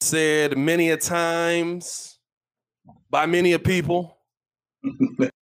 [0.00, 2.18] said many a times
[3.10, 4.16] by many a people
[5.22, 5.32] that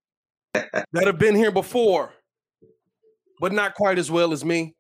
[0.95, 2.13] have been here before,
[3.41, 4.75] but not quite as well as me.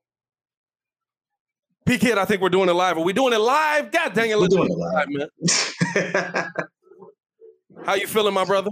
[1.87, 2.97] P Kid, I think we're doing it live.
[2.97, 3.91] Are we doing it live?
[3.91, 5.09] God dang it, let's we're doing it live,
[6.25, 6.51] man.
[7.85, 8.71] How you feeling, my brother?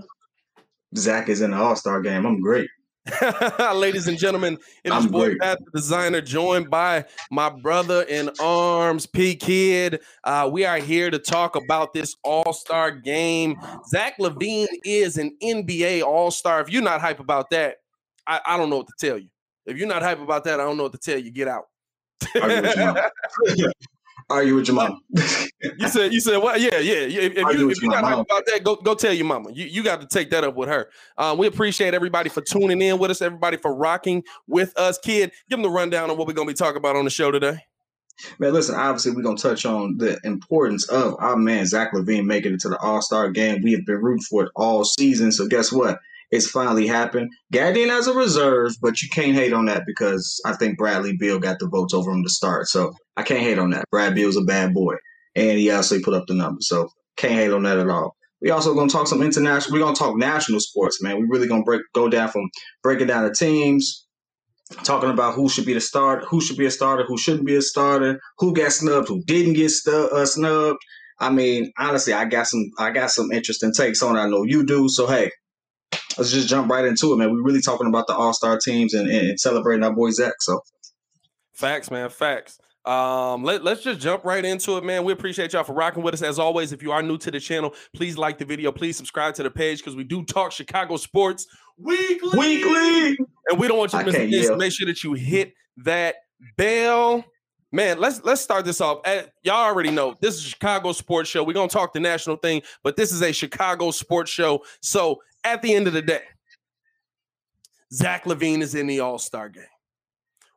[0.96, 2.24] Zach is in the All Star game.
[2.24, 2.68] I'm great.
[3.74, 9.06] Ladies and gentlemen, it is boy Pat the designer, joined by my brother in arms,
[9.06, 10.00] P Kid.
[10.22, 13.56] Uh, we are here to talk about this All Star game.
[13.88, 16.60] Zach LaVine is an NBA All Star.
[16.60, 17.78] If you're not hype about that,
[18.26, 19.28] I, I, don't know what to tell you.
[19.66, 21.32] If you're not hype about that, I don't know what to tell you.
[21.32, 21.64] Get out.
[24.32, 25.00] argue with your mom.
[25.10, 26.94] you said you said well, yeah, yeah.
[26.94, 29.50] If, if, you, if you're not about that, go go tell your mama.
[29.52, 30.88] You you got to take that up with her.
[31.16, 34.98] Um, we appreciate everybody for tuning in with us, everybody for rocking with us.
[34.98, 37.30] Kid, give them the rundown on what we're gonna be talking about on the show
[37.30, 37.58] today.
[38.38, 42.54] Man, listen, obviously we're gonna touch on the importance of our man Zach LaVine, making
[42.54, 43.62] it to the All-Star game.
[43.62, 45.32] We have been rooting for it all season.
[45.32, 45.98] So guess what?
[46.32, 47.30] It's finally happened.
[47.52, 51.16] Got in as a reserve, but you can't hate on that because I think Bradley
[51.16, 52.68] Beal got the votes over him to start.
[52.68, 53.84] So I can't hate on that.
[53.92, 54.96] Brad Beal's a bad boy,
[55.36, 56.68] and he also put up the numbers.
[56.68, 56.88] So
[57.18, 58.16] can't hate on that at all.
[58.40, 59.74] We also gonna talk some international.
[59.74, 61.18] We're gonna talk national sports, man.
[61.20, 62.50] We really gonna break go down from
[62.82, 64.06] breaking down the teams,
[64.84, 67.56] talking about who should be the start, who should be a starter, who shouldn't be
[67.56, 70.78] a starter, who got snubbed, who didn't get stu- uh, snubbed.
[71.20, 74.16] I mean, honestly, I got some I got some interesting takes on.
[74.16, 74.88] I know you do.
[74.88, 75.30] So hey,
[76.18, 77.32] let's just jump right into it, man.
[77.32, 80.34] We're really talking about the All Star teams and, and, celebrating our boy Zach.
[80.40, 80.60] So,
[81.52, 82.58] facts, man, facts.
[82.84, 85.04] Um, let, let's just jump right into it, man.
[85.04, 86.22] We appreciate y'all for rocking with us.
[86.22, 89.34] As always, if you are new to the channel, please like the video, please subscribe
[89.34, 91.46] to the page because we do talk Chicago sports
[91.78, 92.38] weekly.
[92.38, 93.16] Weekly.
[93.48, 94.56] And we don't want you to miss this.
[94.56, 96.16] Make sure that you hit that
[96.56, 97.24] bell.
[97.74, 99.00] Man, let's let's start this off.
[99.42, 101.42] y'all already know this is Chicago sports show.
[101.42, 104.62] We're gonna talk the national thing, but this is a Chicago sports show.
[104.82, 106.22] So at the end of the day,
[107.92, 109.64] Zach LaVine is in the All Star game.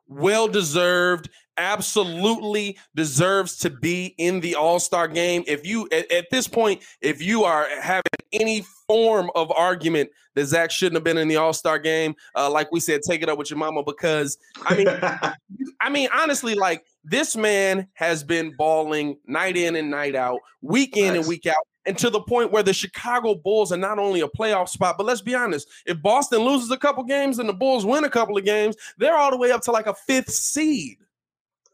[0.08, 5.44] Well deserved, absolutely deserves to be in the All Star game.
[5.46, 8.02] If you, at, at, this point, if you are having
[8.32, 12.50] any form of argument that Zach shouldn't have been in the All Star game, uh,
[12.50, 14.88] like we said, take it up with your mama because I mean,
[15.80, 20.96] I mean, honestly, like this man has been balling night in and night out, week
[20.96, 21.18] in nice.
[21.18, 24.28] and week out and to the point where the Chicago Bulls are not only a
[24.28, 27.86] playoff spot, but let's be honest, if Boston loses a couple games and the Bulls
[27.86, 30.98] win a couple of games, they're all the way up to like a fifth seed.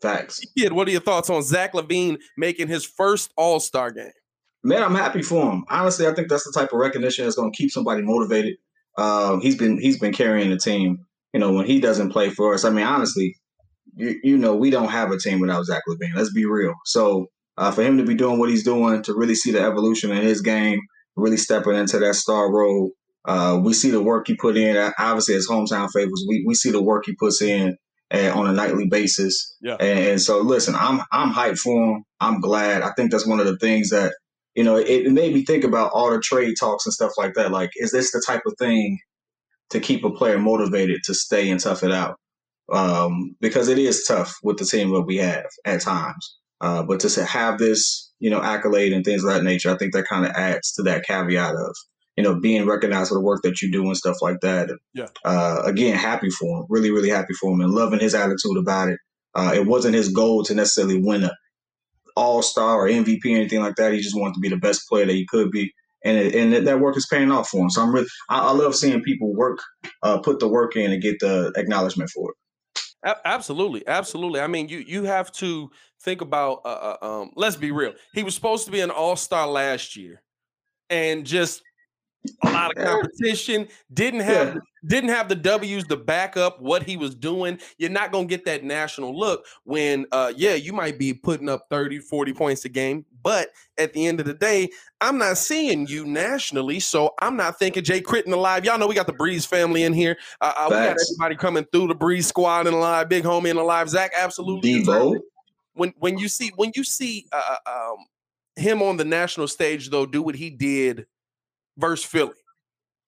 [0.00, 0.40] Facts.
[0.58, 4.12] Kid, what are your thoughts on Zach LaVine making his first All Star game?
[4.64, 5.64] Man, I'm happy for him.
[5.70, 8.56] Honestly, I think that's the type of recognition that's going to keep somebody motivated.
[8.98, 11.06] Um, he's been he's been carrying the team.
[11.32, 13.36] You know, when he doesn't play for us, I mean, honestly,
[13.94, 16.14] you, you know, we don't have a team without Zach LaVine.
[16.14, 16.74] Let's be real.
[16.84, 20.10] So uh, for him to be doing what he's doing, to really see the evolution
[20.10, 20.80] in his game,
[21.16, 22.90] really stepping into that star role.
[23.24, 24.76] Uh, we see the work he put in.
[24.76, 27.76] Uh, obviously, as hometown favors, we, we see the work he puts in
[28.12, 29.56] uh, on a nightly basis.
[29.60, 29.76] Yeah.
[29.78, 32.04] And, and, so, listen, I'm I'm hyped for him.
[32.20, 32.82] I'm glad.
[32.82, 34.14] I think that's one of the things that
[34.54, 37.34] you know it, it made me think about all the trade talks and stuff like
[37.34, 37.52] that.
[37.52, 38.98] Like, is this the type of thing
[39.70, 42.16] to keep a player motivated to stay and tough it out?
[42.72, 46.38] Um, because it is tough with the team that we have at times.
[46.62, 49.92] Uh, but to have this, you know, accolade and things of that nature, I think
[49.92, 51.76] that kind of adds to that caveat of,
[52.16, 54.70] you know, being recognized for the work that you do and stuff like that.
[54.94, 55.08] Yeah.
[55.24, 58.90] Uh, again, happy for him, really, really happy for him, and loving his attitude about
[58.90, 59.00] it.
[59.34, 61.32] Uh, it wasn't his goal to necessarily win a
[62.14, 63.92] All Star or MVP or anything like that.
[63.92, 65.72] He just wanted to be the best player that he could be,
[66.04, 67.70] and it, and that work is paying off for him.
[67.70, 69.58] So I'm really, I, I love seeing people work,
[70.04, 72.36] uh, put the work in, and get the acknowledgement for it.
[73.04, 74.40] A- absolutely, absolutely.
[74.40, 75.70] I mean, you you have to
[76.00, 76.60] think about.
[76.64, 77.94] Uh, uh, um, let's be real.
[78.14, 80.22] He was supposed to be an All Star last year,
[80.90, 81.62] and just
[82.42, 83.68] a lot of competition.
[83.92, 84.60] Didn't have yeah.
[84.86, 87.58] didn't have the W's to back up what he was doing.
[87.78, 91.48] You're not going to get that national look when uh yeah, you might be putting
[91.48, 93.48] up 30, 40 points a game, but
[93.78, 94.70] at the end of the day,
[95.00, 98.64] I'm not seeing you nationally, so I'm not thinking Jay Critton alive.
[98.64, 100.16] Y'all know we got the Breeze family in here.
[100.40, 103.58] Uh, uh we got everybody coming through the Breeze squad and alive, big homie and
[103.58, 103.88] alive.
[103.88, 105.18] Zach absolutely Devo.
[105.74, 107.96] When when you see when you see uh, uh, um
[108.56, 111.06] him on the national stage though do what he did
[111.76, 112.34] versus Philly,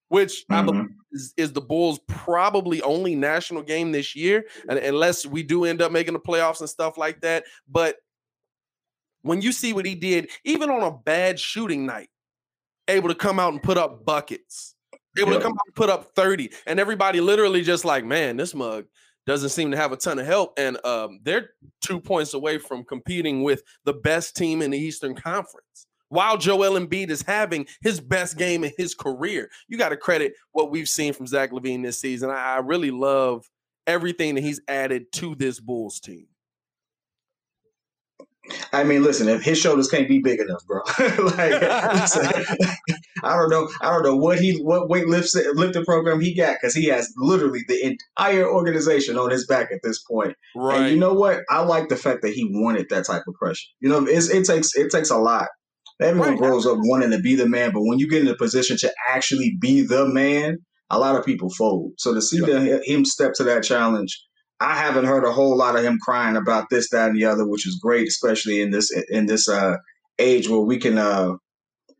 [0.09, 0.55] which mm-hmm.
[0.55, 5.43] I believe is, is, the Bulls' probably only national game this year, and, unless we
[5.43, 7.45] do end up making the playoffs and stuff like that.
[7.69, 7.97] But
[9.23, 12.09] when you see what he did, even on a bad shooting night,
[12.89, 14.75] able to come out and put up buckets,
[15.19, 15.39] able yeah.
[15.39, 18.85] to come out and put up 30, and everybody literally just like, man, this mug
[19.27, 20.53] doesn't seem to have a ton of help.
[20.59, 21.51] And um, they're
[21.81, 26.79] two points away from competing with the best team in the Eastern Conference while Joel
[26.79, 29.51] Embiid is having his best game in his career.
[29.69, 32.31] You got to credit what we've seen from Zach LaVine this season.
[32.31, 33.51] I, I really love
[33.87, 36.27] everything that he's added to this Bulls team.
[38.75, 40.81] I mean, listen, if his shoulders can't be big enough, bro.
[40.99, 41.63] like,
[43.23, 46.57] I don't know, I don't know what he what weight lifts lifting program he got
[46.61, 50.37] because he has literally the entire organization on his back at this point.
[50.55, 50.79] Right.
[50.79, 51.41] And you know what?
[51.49, 53.67] I like the fact that he wanted that type of pressure.
[53.81, 55.49] You know, it takes it takes a lot
[56.01, 56.39] Everyone right.
[56.39, 58.93] grows up wanting to be the man, but when you get in a position to
[59.13, 60.59] actually be the man,
[60.91, 61.93] a lot of people fold.
[61.99, 62.79] So to see yeah.
[62.85, 64.21] him step to that challenge,
[64.61, 67.49] I haven't heard a whole lot of him crying about this, that, and the other,
[67.49, 69.77] which is great, especially in this in this uh,
[70.19, 71.33] age where we can, uh,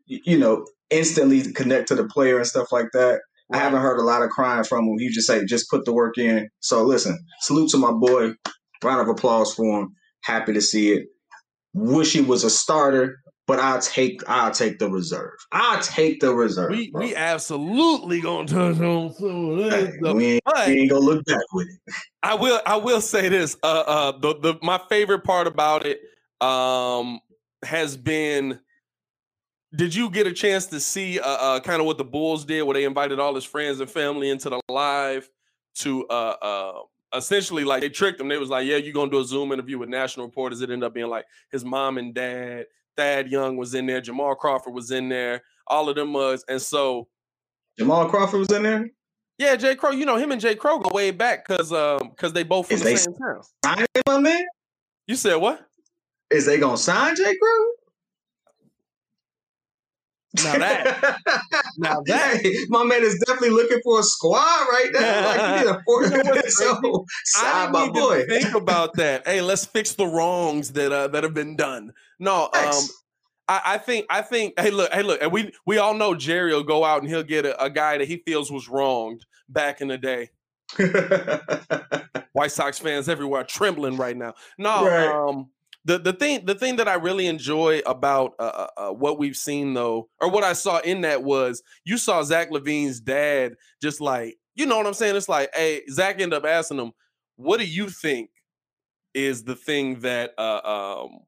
[0.05, 3.19] you know, instantly connect to the player and stuff like that.
[3.49, 3.59] Right.
[3.59, 4.97] I haven't heard a lot of crying from him.
[4.97, 6.49] He just say, just put the work in.
[6.61, 8.31] So listen, salute to my boy.
[8.83, 9.95] Round of applause for him.
[10.23, 11.07] Happy to see it.
[11.73, 15.33] Wish he was a starter but I'll take I'll take the reserve.
[15.51, 16.71] I'll take the reserve.
[16.71, 17.01] We bro.
[17.01, 19.95] we absolutely gonna touch on some of this.
[20.01, 21.93] we, ain't, we ain't gonna look back with it.
[22.23, 23.55] I will I will say this.
[23.61, 26.01] Uh uh the, the my favorite part about it
[26.41, 27.19] um
[27.63, 28.59] has been
[29.75, 32.63] did you get a chance to see uh, uh kind of what the Bulls did
[32.63, 35.29] where they invited all his friends and family into the live
[35.75, 36.79] to uh uh
[37.15, 38.27] essentially like they tricked him.
[38.27, 40.85] They was like, "Yeah, you're gonna do a Zoom interview with national reporters." It ended
[40.85, 42.65] up being like his mom and dad,
[42.97, 46.61] Thad Young was in there, Jamal Crawford was in there, all of them was, and
[46.61, 47.07] so
[47.77, 48.89] Jamal Crawford was in there.
[49.37, 49.91] Yeah, Jay Crow.
[49.91, 52.75] You know him and Jay Crow go way back because um because they both from
[52.75, 53.41] Is the same town.
[53.65, 54.43] Sign my man.
[55.07, 55.67] You said what?
[56.31, 57.65] Is they gonna sign Jay Crow?
[60.43, 61.19] Now that,
[61.77, 65.15] now that, hey, my man is definitely looking for a squad right now.
[65.25, 66.41] Like you need a four, you know
[67.25, 68.25] so my boy.
[68.27, 69.27] think about that.
[69.27, 71.93] Hey, let's fix the wrongs that uh, that have been done.
[72.19, 72.73] No, um,
[73.47, 74.59] I, I, think I think.
[74.59, 77.23] Hey, look, hey, look, and we we all know Jerry will go out and he'll
[77.23, 80.29] get a, a guy that he feels was wronged back in the day.
[82.33, 84.33] White Sox fans everywhere trembling right now.
[84.57, 85.07] No, right.
[85.07, 85.49] um,
[85.85, 89.35] the the thing the thing that I really enjoy about uh, uh, uh, what we've
[89.35, 94.01] seen though, or what I saw in that was you saw Zach LaVine's dad just
[94.01, 95.15] like you know what I'm saying.
[95.15, 96.91] It's like, hey, Zach ended up asking him,
[97.35, 98.29] "What do you think
[99.13, 101.19] is the thing that uh, um,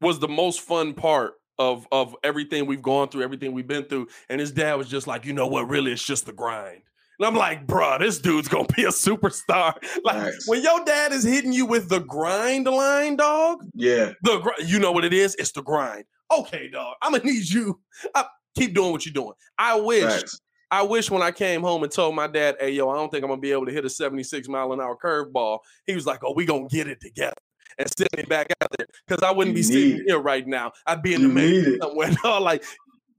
[0.00, 4.08] was the most fun part of of everything we've gone through, everything we've been through?"
[4.28, 5.68] And his dad was just like, "You know what?
[5.68, 6.82] Really, it's just the grind."
[7.18, 9.74] And I'm like, bro, this dude's gonna be a superstar.
[10.04, 10.46] Like nice.
[10.46, 13.64] when your dad is hitting you with the grind line, dog.
[13.74, 14.12] Yeah.
[14.22, 15.34] The gr- you know what it is?
[15.36, 16.04] It's the grind.
[16.36, 16.94] Okay, dog.
[17.02, 17.80] I'm gonna need you.
[18.14, 18.24] I,
[18.56, 19.32] keep doing what you're doing.
[19.58, 20.02] I wish.
[20.04, 20.40] Nice.
[20.70, 23.24] I wish when I came home and told my dad, "Hey, yo, I don't think
[23.24, 26.20] I'm gonna be able to hit a 76 mile an hour curveball." He was like,
[26.22, 27.34] "Oh, we gonna get it together."
[27.78, 30.72] And send me back out there because I wouldn't you be sitting here right now.
[30.86, 32.10] I'd be in the main somewhere.
[32.24, 32.64] No, like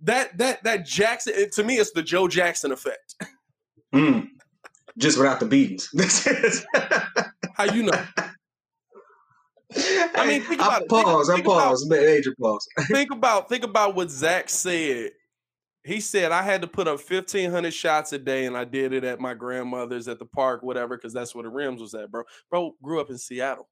[0.03, 0.37] that.
[0.37, 1.33] That that Jackson.
[1.35, 3.15] It, to me, it's the Joe Jackson effect.
[3.93, 4.27] Mm.
[4.97, 5.89] Just without the beatings.
[7.53, 8.05] How you know?
[10.15, 10.89] I mean, think about I it.
[10.89, 11.27] Pause.
[11.27, 11.85] Think, I think pause.
[11.85, 12.67] About, major pause.
[12.87, 15.11] think about think about what Zach said.
[15.83, 18.93] He said I had to put up fifteen hundred shots a day, and I did
[18.93, 22.11] it at my grandmother's at the park, whatever, because that's where the rims was at,
[22.11, 22.23] bro.
[22.49, 23.69] Bro grew up in Seattle.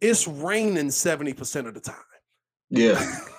[0.00, 1.96] It's raining seventy percent of the time.
[2.70, 3.04] Yeah.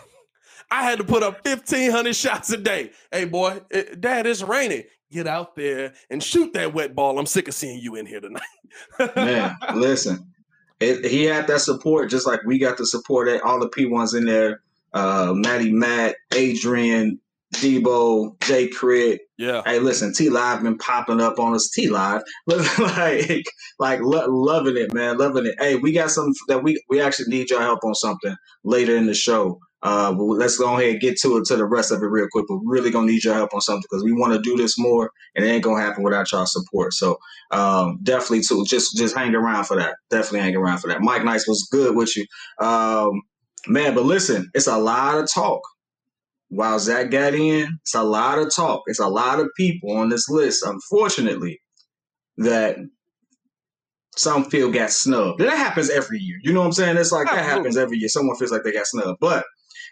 [0.71, 2.91] I had to put up 1,500 shots a day.
[3.11, 4.83] Hey, boy, it, eh, dad, it's raining.
[5.11, 7.19] Get out there and shoot that wet ball.
[7.19, 9.15] I'm sick of seeing you in here tonight.
[9.15, 10.33] Man, listen,
[10.79, 14.17] it, he had that support just like we got the support at all the P1s
[14.17, 14.61] in there.
[14.93, 17.19] Uh, Maddie, Matt, Adrian,
[17.55, 19.21] Debo, Jay Crit.
[19.37, 19.61] Yeah.
[19.65, 21.69] Hey, listen, T Live been popping up on us.
[21.69, 23.45] T Live, like,
[23.79, 25.55] like lo- loving it, man, loving it.
[25.59, 29.05] Hey, we got something that we we actually need your help on something later in
[29.05, 29.59] the show.
[29.83, 32.27] Uh, but let's go ahead and get to it to the rest of it real
[32.31, 32.45] quick.
[32.47, 34.77] But we're really gonna need your help on something because we want to do this
[34.79, 36.93] more, and it ain't gonna happen without y'all support.
[36.93, 37.17] So
[37.51, 39.95] um, definitely, too, just just hang around for that.
[40.09, 41.01] Definitely hang around for that.
[41.01, 42.25] Mike Nice was good with you,
[42.59, 43.21] um,
[43.67, 43.93] man.
[43.93, 45.61] But listen, it's a lot of talk.
[46.49, 48.83] While Zach got in, it's a lot of talk.
[48.87, 51.59] It's a lot of people on this list, unfortunately,
[52.37, 52.77] that
[54.15, 55.41] some feel got snubbed.
[55.41, 56.37] And that happens every year.
[56.43, 56.97] You know what I'm saying?
[56.97, 58.09] It's like that happens every year.
[58.09, 59.19] Someone feels like they got snubbed.
[59.19, 59.43] But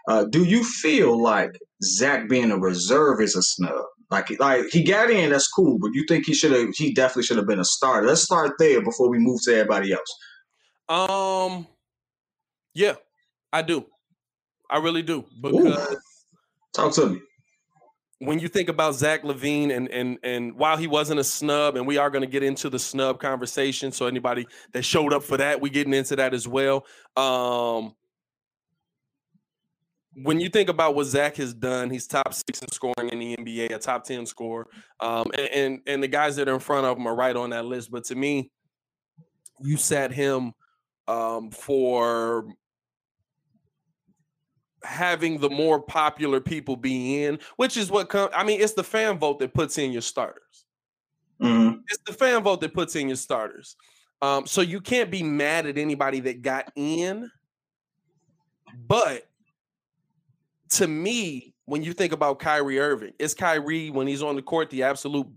[0.08, 3.86] uh, do you feel like Zach being a reserve is a snub?
[4.12, 6.70] Like, like he got in, that's cool, but you think he should have?
[6.76, 8.06] He definitely should have been a starter.
[8.06, 10.20] Let's start there before we move to everybody else.
[10.88, 11.68] Um,
[12.76, 12.96] yeah,
[13.52, 13.86] I do.
[14.70, 15.98] I really do because Ooh.
[16.76, 17.22] talk to me.
[18.20, 21.86] When you think about Zach LaVine and and and while he wasn't a snub, and
[21.88, 25.38] we are going to get into the snub conversation, so anybody that showed up for
[25.38, 26.86] that, we getting into that as well.
[27.18, 27.96] Um,
[30.16, 33.36] when you think about what Zach has done, he's top six in scoring in the
[33.38, 34.68] NBA, a top ten scorer,
[35.00, 37.50] um, and, and, and the guys that are in front of him are right on
[37.52, 37.92] that list.
[37.92, 38.52] But to me,
[39.60, 40.54] you sat him
[41.08, 42.46] um, for
[44.84, 48.32] having the more popular people be in, which is what comes.
[48.36, 50.66] I mean, it's the fan vote that puts in your starters.
[51.42, 51.80] Mm-hmm.
[51.90, 53.76] It's the fan vote that puts in your starters.
[54.22, 57.30] Um, so you can't be mad at anybody that got in,
[58.88, 59.28] but
[60.74, 64.70] to me, when you think about Kyrie Irving, is Kyrie when he's on the court
[64.70, 65.28] the absolute,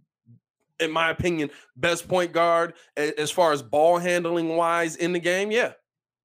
[0.80, 5.50] in my opinion, best point guard as far as ball handling wise in the game?
[5.50, 5.72] Yeah,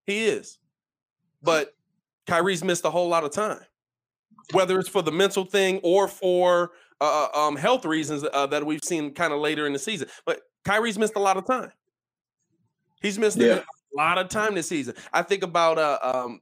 [0.05, 0.57] he is.
[1.43, 1.75] But
[2.27, 3.61] Kyrie's missed a whole lot of time,
[4.53, 8.65] whether it's for the mental thing or for uh, uh um, health reasons uh, that
[8.65, 10.07] we've seen kind of later in the season.
[10.25, 11.71] But Kyrie's missed a lot of time.
[13.01, 13.59] He's missed yeah.
[13.59, 14.93] a lot of time this season.
[15.11, 16.41] I think about uh, um,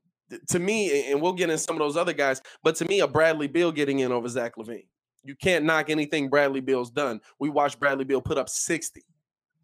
[0.50, 3.08] to me, and we'll get in some of those other guys, but to me, a
[3.08, 4.86] Bradley Beal getting in over Zach LaVine.
[5.24, 7.20] You can't knock anything Bradley Beal's done.
[7.40, 9.04] We watched Bradley Beal put up 60.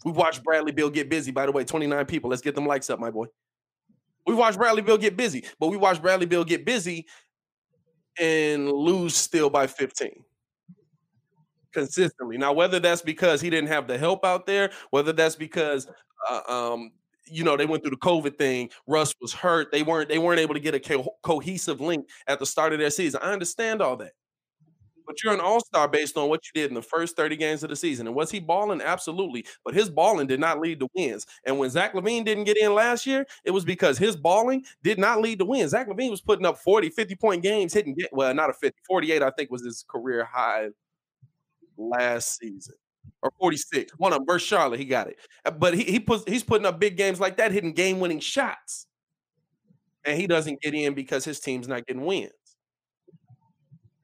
[0.04, 1.32] We watched Bradley Beal get busy.
[1.32, 2.30] By the way, 29 people.
[2.30, 3.28] Let's get them likes up, my boy.
[4.28, 7.06] We watched Bradley Beal get busy, but we watched Bradley Beal get busy
[8.20, 10.24] and lose still by 15
[11.74, 12.38] consistently.
[12.38, 15.88] Now, whether that's because he didn't have the help out there, whether that's because
[16.30, 16.92] uh, um,
[17.28, 18.70] you know they went through the COVID thing.
[18.88, 19.72] Russ was hurt.
[19.72, 22.80] They weren't they weren't able to get a co- cohesive link at the start of
[22.80, 23.20] their season.
[23.24, 24.14] I understand all that,
[25.08, 27.64] but you're an all star based on what you did in the first 30 games
[27.64, 28.08] of the season.
[28.08, 28.82] And was he balling?
[28.82, 31.26] Absolutely, but his balling did not lead to wins.
[31.46, 34.98] And when Zach LaVine didn't get in last year, it was because his balling did
[34.98, 35.72] not lead to wins.
[35.72, 39.22] Zach LaVine was putting up 40, 50 point games, hitting well, not a 50, 48,
[39.22, 40.70] I think was his career high
[41.78, 42.76] last season
[43.22, 43.94] or 46.
[43.98, 45.18] One of them versus Charlotte, he got it.
[45.46, 48.88] Uh, but he, he puts he's putting up big games like that, hitting game-winning shots.
[50.06, 52.32] And he doesn't get in because his team's not getting wins.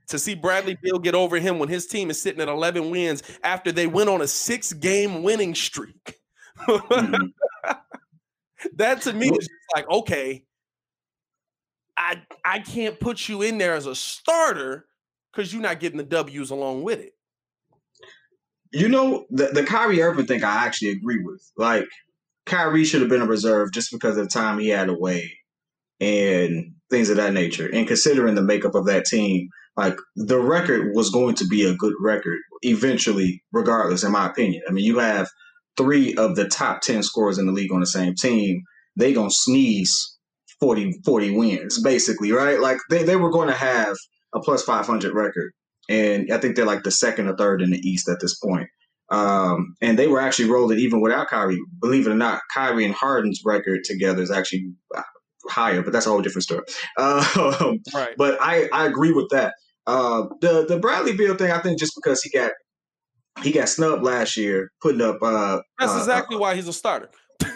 [0.07, 3.23] To see Bradley Beal get over him when his team is sitting at 11 wins
[3.43, 6.15] after they went on a six-game winning streak.
[6.59, 7.27] Mm-hmm.
[8.75, 10.43] that to me is like, okay,
[11.95, 14.87] I I can't put you in there as a starter
[15.31, 17.13] because you're not getting the W's along with it.
[18.71, 21.43] You know, the, the Kyrie Irving thing I actually agree with.
[21.57, 21.87] Like,
[22.45, 25.37] Kyrie should have been a reserve just because of the time he had away
[25.99, 27.69] and things of that nature.
[27.71, 31.75] And considering the makeup of that team, like the record was going to be a
[31.75, 34.63] good record eventually, regardless, in my opinion.
[34.67, 35.29] I mean, you have
[35.77, 38.63] three of the top 10 scorers in the league on the same team.
[38.97, 40.17] They going to sneeze
[40.59, 42.59] 40, 40 wins, basically, right?
[42.59, 43.95] Like they, they were going to have
[44.33, 45.53] a plus 500 record
[45.91, 48.69] and I think they're like the second or third in the East at this point.
[49.09, 51.59] Um, and they were actually rolling even without Kyrie.
[51.81, 54.71] Believe it or not, Kyrie and Harden's record together is actually
[55.49, 56.63] higher, but that's a whole different story.
[56.97, 58.15] Uh, right.
[58.17, 59.53] But I, I agree with that.
[59.85, 62.51] Uh, the the Bradley Beal thing, I think, just because he got
[63.43, 65.17] he got snubbed last year, putting up.
[65.21, 67.09] Uh, that's uh, exactly why he's a starter.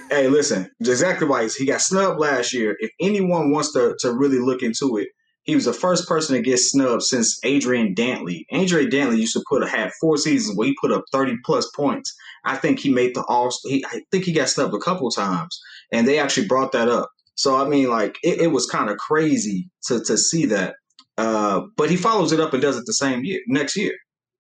[0.10, 2.76] hey, listen, exactly why he got snubbed last year.
[2.80, 5.08] If anyone wants to to really look into it,
[5.46, 8.46] he was the first person to get snubbed since Adrian Dantley.
[8.52, 12.14] Adrian Dantley used to put had four seasons where he put up thirty plus points.
[12.44, 13.54] I think he made the all.
[13.64, 15.58] He, I think he got snubbed a couple times,
[15.92, 17.10] and they actually brought that up.
[17.36, 20.76] So I mean, like it, it was kind of crazy to to see that.
[21.18, 23.94] Uh, but he follows it up and does it the same year next year.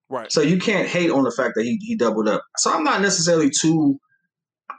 [0.09, 0.31] Right.
[0.31, 2.43] So you can't hate on the fact that he he doubled up.
[2.57, 3.99] So I'm not necessarily too.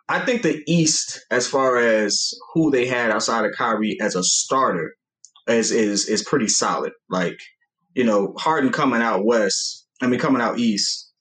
[0.09, 4.23] I think the East, as far as who they had outside of Kyrie as a
[4.23, 4.95] starter,
[5.48, 6.92] is is is pretty solid.
[7.08, 7.38] Like
[7.94, 11.12] you know, Harden coming out west, I mean coming out east,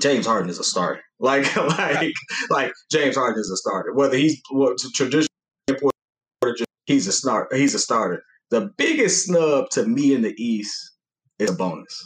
[0.00, 1.02] James Harden is a starter.
[1.22, 2.12] Like like
[2.50, 3.94] like James Harden is a starter.
[3.94, 5.28] Whether he's what traditional
[6.84, 8.24] he's a start he's a starter.
[8.50, 10.76] The biggest snub to me in the East
[11.38, 12.04] is a bonus.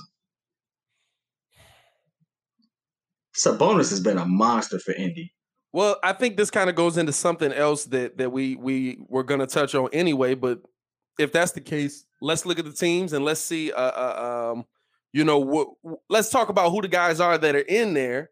[3.35, 5.33] Sabonis has been a monster for Indy.
[5.73, 9.25] Well, I think this kind of goes into something else that that we we were
[9.25, 10.35] going to touch on anyway.
[10.35, 10.61] But
[11.19, 13.73] if that's the case, let's look at the teams and let's see.
[13.73, 14.65] Uh, uh um,
[15.13, 15.69] you know, what,
[16.09, 18.31] let's talk about who the guys are that are in there,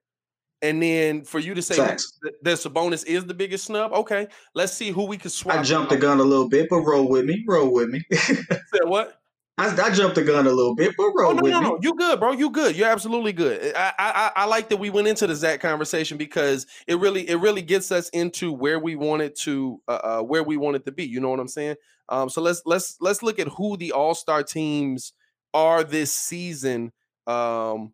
[0.60, 2.02] and then for you to say that,
[2.42, 3.92] that Sabonis is the biggest snub.
[3.92, 5.58] Okay, let's see who we can swap.
[5.58, 7.44] I jumped the gun a little bit, but roll with me.
[7.46, 8.02] Roll with me.
[8.12, 9.20] Said what?
[9.56, 11.78] I, I, jumped the gun a little bit, but roll oh, no, with no, no.
[11.80, 12.32] You good, bro?
[12.32, 12.74] You good?
[12.76, 13.72] You're absolutely good.
[13.76, 17.36] I, I I like that we went into the Zach conversation because it really it
[17.36, 21.04] really gets us into where we wanted to uh, uh, where we wanted to be.
[21.04, 21.76] You know what I'm saying?
[22.08, 25.12] Um, so let's let's let's look at who the All Star teams
[25.52, 26.92] are this season.
[27.28, 27.92] Um,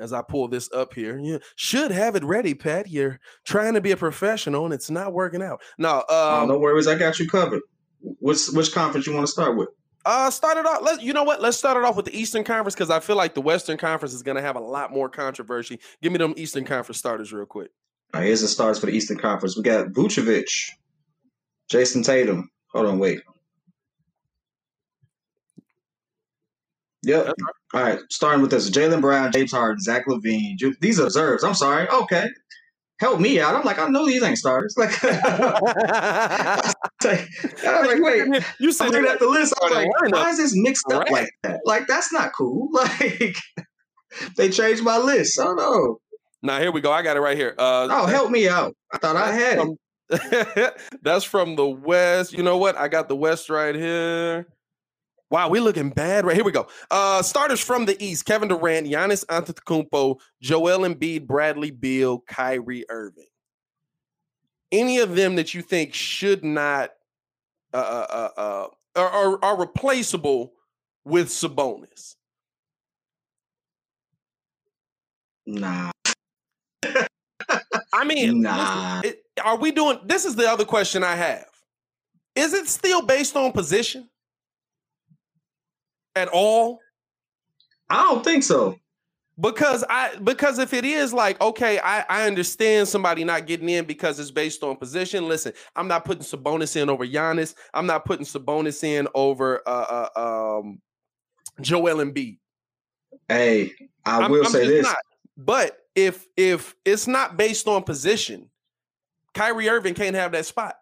[0.00, 2.88] as I pull this up here, you should have it ready, Pat.
[2.88, 5.60] You're trying to be a professional and it's not working out.
[5.76, 6.86] No, um, oh, no worries.
[6.86, 7.60] I got you covered.
[8.00, 9.68] Which which conference you want to start with?
[10.04, 10.82] Uh, started off.
[10.82, 11.42] Let you know what?
[11.42, 14.14] Let's start it off with the Eastern Conference because I feel like the Western Conference
[14.14, 15.78] is going to have a lot more controversy.
[16.02, 17.70] Give me them Eastern Conference starters real quick.
[18.14, 19.56] All right, here's the starters for the Eastern Conference.
[19.56, 20.48] We got Vucevic,
[21.70, 22.48] Jayson Tatum.
[22.72, 23.20] Hold on, wait.
[27.02, 27.26] Yep.
[27.26, 27.34] Right.
[27.74, 30.56] All right, starting with this: Jaylen Brown, James Harden, Zach Levine.
[30.80, 31.44] These are reserves.
[31.44, 31.88] I'm sorry.
[31.90, 32.28] Okay,
[33.00, 33.54] help me out.
[33.54, 34.74] I'm like, I know these ain't starters.
[34.76, 39.54] Like, I was like, wait, you said looking at the list.
[39.60, 41.10] I was like, why is this mixed up right.
[41.10, 41.60] like that?
[41.64, 42.68] Like, that's not cool.
[42.78, 43.36] Like,
[44.36, 45.38] they changed my list.
[45.38, 45.98] I don't know.
[46.42, 46.90] Now here we go.
[46.90, 47.54] I got it right here.
[47.58, 48.74] Uh, oh, help me out.
[48.92, 49.76] I thought I had from,
[50.10, 50.80] it.
[51.02, 52.32] that's from the West.
[52.32, 52.76] You know what?
[52.76, 54.46] I got the West right here.
[55.30, 56.44] Wow, we looking bad right here.
[56.44, 56.68] We go.
[56.90, 63.26] Uh, starters from the East: Kevin Durant, Giannis Antetokounmpo, Joel Embiid, Bradley Beal, Kyrie Irving.
[64.72, 66.90] Any of them that you think should not
[67.74, 68.66] uh, uh, uh, uh
[68.96, 70.52] are, are, are replaceable
[71.04, 72.16] with Sabonis?
[75.46, 75.90] Nah.
[77.92, 79.00] I mean, nah.
[79.02, 79.98] Listen, it, are we doing?
[80.04, 81.46] This is the other question I have.
[82.34, 84.08] Is it still based on position?
[86.18, 86.80] At all?
[87.88, 88.78] I don't think so.
[89.40, 93.84] Because I because if it is like okay, I, I understand somebody not getting in
[93.84, 95.28] because it's based on position.
[95.28, 97.54] Listen, I'm not putting Sabonis in over Giannis.
[97.72, 100.80] I'm not putting Sabonis in over uh, uh um
[101.60, 102.38] Joel Embiid.
[103.28, 103.72] Hey,
[104.04, 104.82] I I'm, will I'm say this.
[104.82, 104.96] Not.
[105.36, 108.50] But if if it's not based on position,
[109.34, 110.77] Kyrie Irving can't have that spot.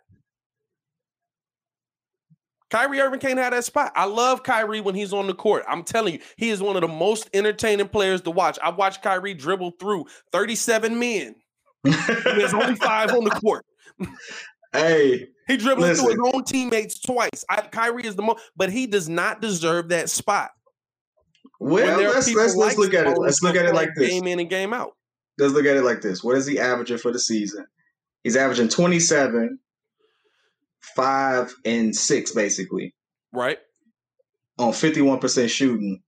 [2.70, 3.92] Kyrie Irving can't have that spot.
[3.94, 5.64] I love Kyrie when he's on the court.
[5.68, 8.59] I'm telling you, he is one of the most entertaining players to watch.
[8.62, 11.37] I've watched Kyrie dribble through 37 men.
[11.85, 13.64] There's only five on the court.
[14.72, 16.05] Hey, he dribbled listen.
[16.05, 17.44] through his own teammates twice.
[17.48, 20.50] I, Kyrie is the most, but he does not deserve that spot.
[21.61, 23.16] Well, let's let's, let's look at it.
[23.16, 24.92] Let's look at it like this: game in and game out.
[25.38, 26.22] Let's look at it like this.
[26.22, 27.64] What is he averaging for the season?
[28.24, 29.59] He's averaging 27,
[30.94, 32.94] five and six basically.
[33.33, 33.59] Right.
[34.59, 36.03] On fifty one percent shooting.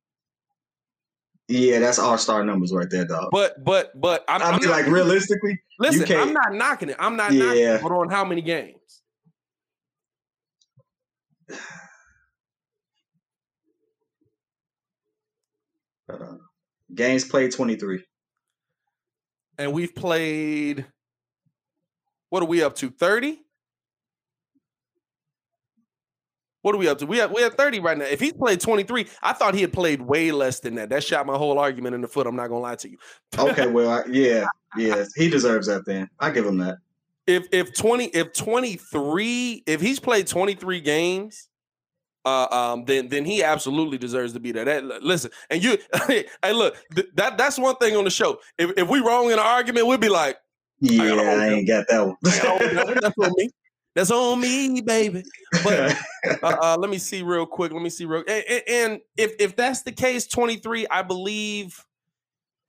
[1.49, 3.31] Yeah, that's all star numbers right there, dog.
[3.33, 6.97] But but but I'm, I mean, I'm like not, realistically, listen, I'm not knocking it.
[6.99, 7.45] I'm not yeah.
[7.45, 8.75] knocking it, but on how many games?
[16.11, 16.37] Uh,
[16.95, 18.03] games played 23.
[19.59, 20.87] And we've played
[22.31, 22.91] what are we up to?
[22.91, 23.41] 30?
[26.63, 27.07] What are we up to?
[27.07, 28.05] We have we have 30 right now.
[28.05, 30.91] If he played 23, I thought he had played way less than that.
[30.91, 32.27] That shot my whole argument in the foot.
[32.27, 32.99] I'm not gonna lie to you.
[33.39, 35.87] okay, well, I, yeah, yeah, he deserves that.
[35.87, 36.79] Then I give him that.
[37.27, 41.49] If if 20 if 23 if he's played 23 games,
[42.25, 44.65] uh, um, then then he absolutely deserves to be there.
[44.65, 48.41] That listen, and you, hey, look, th- that that's one thing on the show.
[48.59, 50.39] If if we wrong in an argument, we'll be like,
[50.81, 52.17] yeah, I, I ain't got that one.
[52.23, 53.51] that's on me.
[53.99, 55.25] That's on me, baby.
[55.65, 55.97] But
[56.43, 57.73] uh, uh, let me see real quick.
[57.73, 58.23] Let me see real.
[58.29, 61.85] And, and if if that's the case, twenty three, I believe.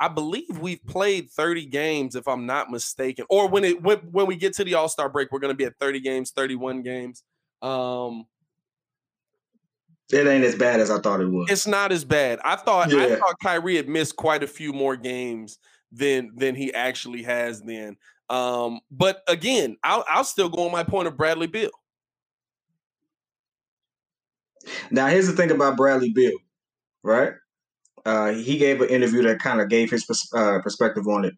[0.02, 3.26] I believe we've played 30 games, if I'm not mistaken.
[3.30, 5.58] Or when it when, when we get to the All Star break, we're going to
[5.58, 7.22] be at 30 games, 31 games.
[7.62, 8.26] Um,
[10.10, 11.52] it ain't as bad as I thought it was.
[11.52, 12.40] It's not as bad.
[12.46, 13.04] I thought yeah.
[13.04, 15.60] I thought Kyrie had missed quite a few more games
[15.92, 17.62] than than he actually has.
[17.62, 17.98] Then
[18.30, 21.72] um, but again, I'll, I'll still go on my point of Bradley Beal.
[24.92, 26.38] Now, here's the thing about Bradley Beal.
[27.04, 27.34] right?
[28.06, 31.34] Uh, he gave an interview that kind of gave his pers- uh, perspective on it.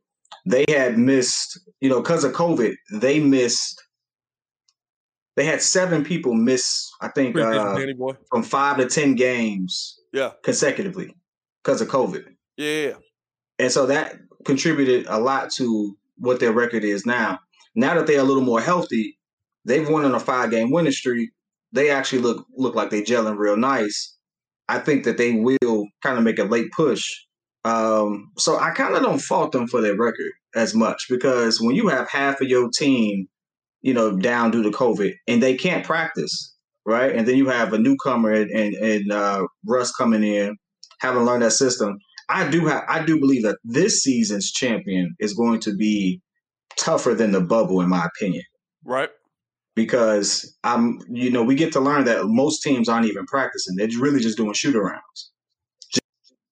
[0.45, 3.82] They had missed, you know, because of COVID, they missed.
[5.36, 7.73] They had seven people miss, I think, uh,
[8.30, 11.15] from five to ten games, yeah, consecutively
[11.63, 12.25] because of COVID.
[12.58, 12.93] Yeah,
[13.60, 17.39] and so that contributed a lot to what their record is now.
[17.75, 19.17] Now that they're a little more healthy,
[19.65, 21.31] they've won on a five game winning streak.
[21.73, 24.15] They actually look look like they're gelling real nice.
[24.69, 27.10] I think that they will kind of make a late push.
[27.65, 31.75] Um, so I kind of don't fault them for their record as much because when
[31.75, 33.27] you have half of your team,
[33.81, 36.55] you know, down due to COVID and they can't practice,
[36.86, 37.15] right?
[37.15, 40.57] And then you have a newcomer and and, uh, Russ coming in,
[40.99, 41.97] having learned that system.
[42.31, 46.21] I do have I do believe that this season's champion is going to be
[46.77, 48.43] tougher than the bubble, in my opinion.
[48.85, 49.09] Right
[49.75, 53.87] because I'm, you know, we get to learn that most teams aren't even practicing; they're
[53.99, 55.29] really just doing shoot arounds.
[55.91, 56.01] Just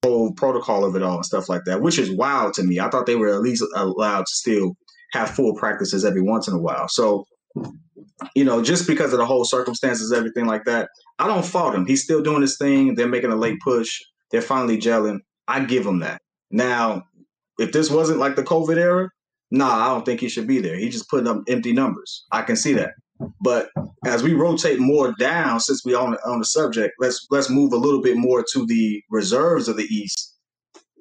[0.04, 2.80] whole protocol of it all and stuff like that, which is wild to me.
[2.80, 4.76] I thought they were at least allowed to still
[5.14, 6.88] have full practices every once in a while.
[6.88, 7.26] So,
[8.36, 11.86] you know, just because of the whole circumstances, everything like that, I don't fault him.
[11.86, 12.96] He's still doing his thing.
[12.96, 13.90] They're making a late push.
[14.32, 15.20] They're finally gelling.
[15.50, 16.22] I give him that.
[16.52, 17.04] Now,
[17.58, 19.10] if this wasn't like the COVID era,
[19.52, 20.78] nah, I don't think he should be there.
[20.78, 22.26] He just putting up empty numbers.
[22.32, 22.92] I can see that.
[23.42, 23.70] But
[24.06, 27.78] as we rotate more down, since we on on the subject, let's let's move a
[27.78, 30.38] little bit more to the reserves of the East.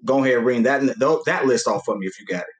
[0.04, 2.54] Go ahead, and ring that that list off for me if you got it.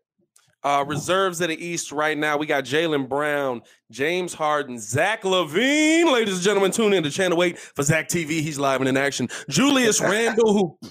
[0.64, 6.12] Uh, reserves of the East right now, we got Jaylen Brown, James Harden, Zach LaVine.
[6.12, 8.40] Ladies and gentlemen, tune in to Channel 8 for Zach TV.
[8.42, 9.28] He's live and in action.
[9.48, 10.90] Julius Randle, who,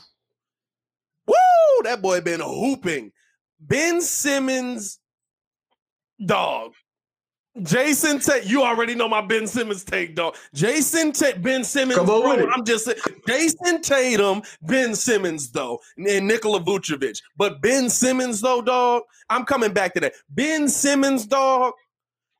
[1.77, 3.11] woo, that boy been hooping.
[3.59, 4.99] Ben Simmons,
[6.23, 6.73] dog.
[7.63, 10.35] Jason Tate, you already know my Ben Simmons take, dog.
[10.53, 11.97] Jason Tate, Ben Simmons.
[11.97, 12.49] Come on with it.
[12.53, 17.19] I'm just saying, Jayson Tatum, Ben Simmons, though, and Nikola Vucevic.
[17.35, 20.13] But Ben Simmons, though, dog, I'm coming back to that.
[20.29, 21.73] Ben Simmons, dog.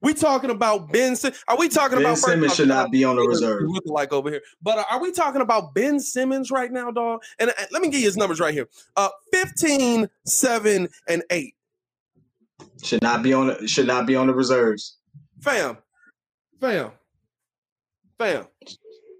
[0.02, 1.16] We talking about Ben?
[1.48, 3.64] Are we talking about ben about Simmons should not be on the reserve?
[3.66, 7.22] Look like over here, but are we talking about Ben Simmons right now, dog?
[7.40, 11.56] And uh, let me give you his numbers right here: uh, 15, 7, and eight.
[12.84, 13.66] Should not be on.
[13.66, 14.98] Should not be on the reserves.
[15.42, 15.78] Fam,
[16.62, 16.92] fam,
[18.20, 18.46] fam.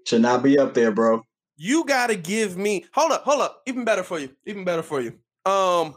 [0.06, 1.22] Should not be up there, bro.
[1.56, 2.84] You gotta give me.
[2.92, 3.62] Hold up, hold up.
[3.66, 4.30] Even better for you.
[4.46, 5.14] Even better for you.
[5.44, 5.96] Um,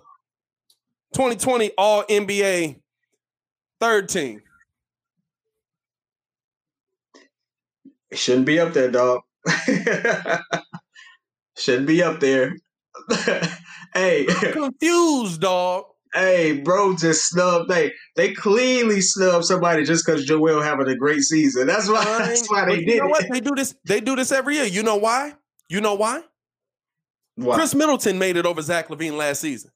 [1.14, 2.82] 2020 All NBA
[3.80, 4.42] third team.
[8.12, 9.22] It shouldn't be up there, dog.
[11.58, 12.56] shouldn't be up there.
[13.94, 15.86] hey, I'm confused, dog.
[16.14, 17.70] Hey, bro, just snub.
[17.70, 21.68] They they clearly snub somebody just because Joel having a great season.
[21.68, 22.04] That's why.
[22.04, 23.02] That's why they did.
[23.04, 23.32] It.
[23.32, 23.76] They do this.
[23.86, 24.66] They do this every year.
[24.66, 25.34] You know why?
[25.70, 26.22] You know why?
[27.36, 27.56] Why?
[27.56, 29.72] Khris Middleton made it over Zach LaVine last season,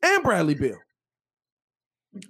[0.00, 0.78] and Bradley Beal.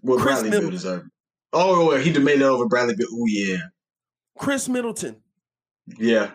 [0.01, 0.71] Well, Chris Bradley Middleton.
[0.71, 1.11] Beal deserved.
[1.53, 3.09] Oh, he made it over Bradley Beal.
[3.13, 3.59] Oh yeah.
[4.39, 5.17] Khris Middleton.
[5.87, 6.31] Yeah.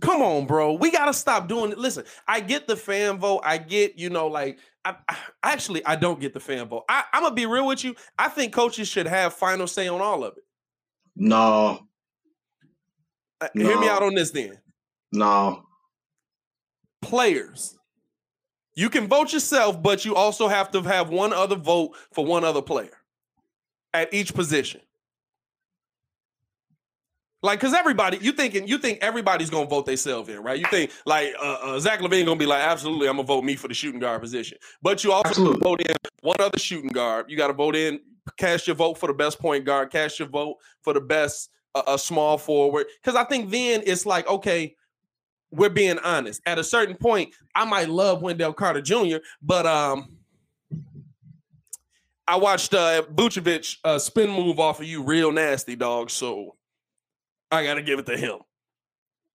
[0.00, 0.74] Come on, bro.
[0.74, 1.78] We gotta stop doing it.
[1.78, 3.40] Listen, I get the fan vote.
[3.44, 6.84] I get, you know, like I, I actually I don't get the fan vote.
[6.88, 7.94] I, I'm gonna be real with you.
[8.18, 10.44] I think coaches should have final say on all of it.
[11.16, 11.80] No.
[13.40, 13.66] Uh, no.
[13.66, 14.58] Hear me out on this then.
[15.12, 15.62] No.
[17.02, 17.76] Players.
[18.74, 22.44] You can vote yourself, but you also have to have one other vote for one
[22.44, 22.98] other player
[23.94, 24.82] at each position.
[27.46, 30.58] Like, cause everybody, you thinking, you think everybody's gonna vote themselves in, right?
[30.58, 33.54] You think like uh, uh, Zach LaVine gonna be like, absolutely, I'm gonna vote me
[33.54, 34.58] for the shooting guard position.
[34.82, 37.26] But you also vote in one other shooting guard.
[37.28, 38.00] You got to vote in,
[38.36, 41.84] cast your vote for the best point guard, cast your vote for the best uh,
[41.86, 42.86] a small forward.
[43.00, 44.74] Because I think then it's like, okay,
[45.52, 46.42] we're being honest.
[46.46, 50.16] At a certain point, I might love Wendell Carter Jr., but um,
[52.26, 56.10] I watched uh Vucevic uh, spin move off of you real nasty, dog.
[56.10, 56.55] So
[57.50, 58.38] I got to give it to him.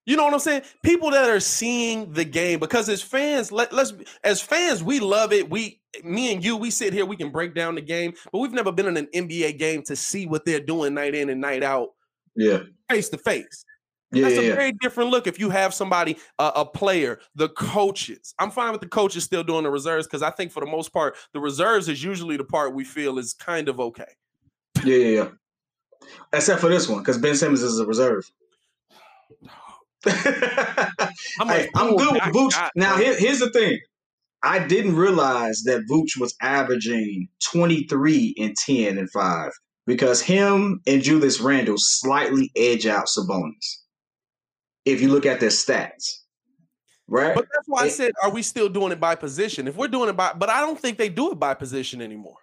[0.06, 0.63] You know what I'm saying?
[0.84, 3.93] People that are seeing the game because as fans, let, let's
[4.24, 5.50] as fans, we love it.
[5.50, 8.52] We me and you, we sit here, we can break down the game, but we've
[8.52, 11.63] never been in an NBA game to see what they're doing night in and night
[11.63, 11.89] out.
[12.36, 12.63] Yeah.
[12.89, 13.63] Face to face.
[14.12, 14.56] Yeah, That's yeah, a yeah.
[14.56, 18.34] very different look if you have somebody, uh, a player, the coaches.
[18.39, 20.91] I'm fine with the coaches still doing the reserves because I think for the most
[20.91, 24.04] part, the reserves is usually the part we feel is kind of okay.
[24.84, 25.30] Yeah, yeah, yeah.
[26.34, 28.32] Except for this one, because Ben Simmons is a reserve.
[30.06, 32.70] I'm, hey, I'm good with Vooch.
[32.76, 33.80] Now, here, here's the thing.
[34.44, 39.52] I didn't realize that Vooch was averaging 23 and 10 and 5
[39.86, 43.78] because him and Julius Randle slightly edge out Sabonis.
[44.86, 46.22] If you look at their stats.
[47.08, 47.36] Right.
[47.36, 49.68] But that's why it, I said, are we still doing it by position?
[49.68, 52.38] If we're doing it by, but I don't think they do it by position anymore.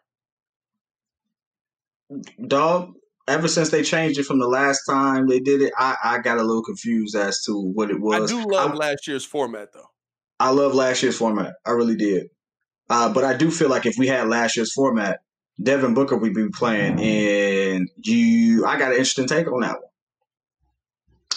[2.47, 2.95] Dog,
[3.29, 6.39] ever since they changed it from the last time they did it, I, I got
[6.39, 8.31] a little confused as to what it was.
[8.31, 9.91] I do love I, last year's format though.
[10.41, 11.55] I love last year's format.
[11.67, 12.29] I really did.
[12.91, 15.21] Uh, but I do feel like if we had last year's format,
[15.63, 18.65] Devin Booker would be playing, and you.
[18.65, 19.83] I got an interesting take on that one.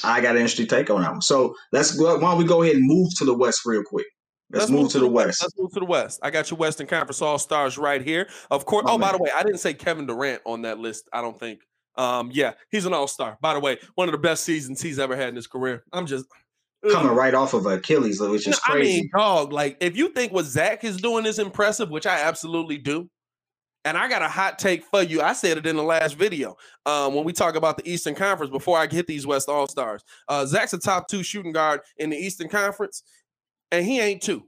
[0.03, 1.21] I got an interesting take on that one.
[1.21, 2.15] So let's go.
[2.15, 4.05] Why don't we go ahead and move to the West real quick?
[4.51, 5.27] Let's, Let's move, move, to, the, west.
[5.27, 5.41] west.
[5.43, 6.19] Let's move to the West.
[6.21, 8.27] I got your Western Conference All Stars right here.
[8.49, 8.83] Of course.
[8.85, 11.07] Oh, oh by the way, I didn't say Kevin Durant on that list.
[11.13, 11.61] I don't think.
[12.01, 13.37] Um, yeah, he's an All Star.
[13.41, 15.83] By the way, one of the best seasons he's ever had in his career.
[15.93, 16.25] I'm just
[16.91, 18.91] coming right off of Achilles, which is crazy.
[18.91, 19.53] I mean, dog.
[19.53, 23.07] Like, if you think what Zach is doing is impressive, which I absolutely do,
[23.85, 25.21] and I got a hot take for you.
[25.21, 26.55] I said it in the last video
[26.87, 30.03] um, when we talk about the Eastern Conference before I hit these West All Stars.
[30.27, 33.03] Uh, Zach's a top two shooting guard in the Eastern Conference,
[33.71, 34.47] and he ain't two.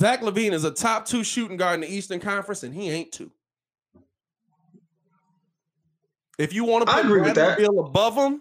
[0.00, 3.12] Zach LaVine is a top two shooting guard in the Eastern Conference, and he ain't
[3.12, 3.30] two.
[6.38, 8.40] If you want to put Bradley Beal above him,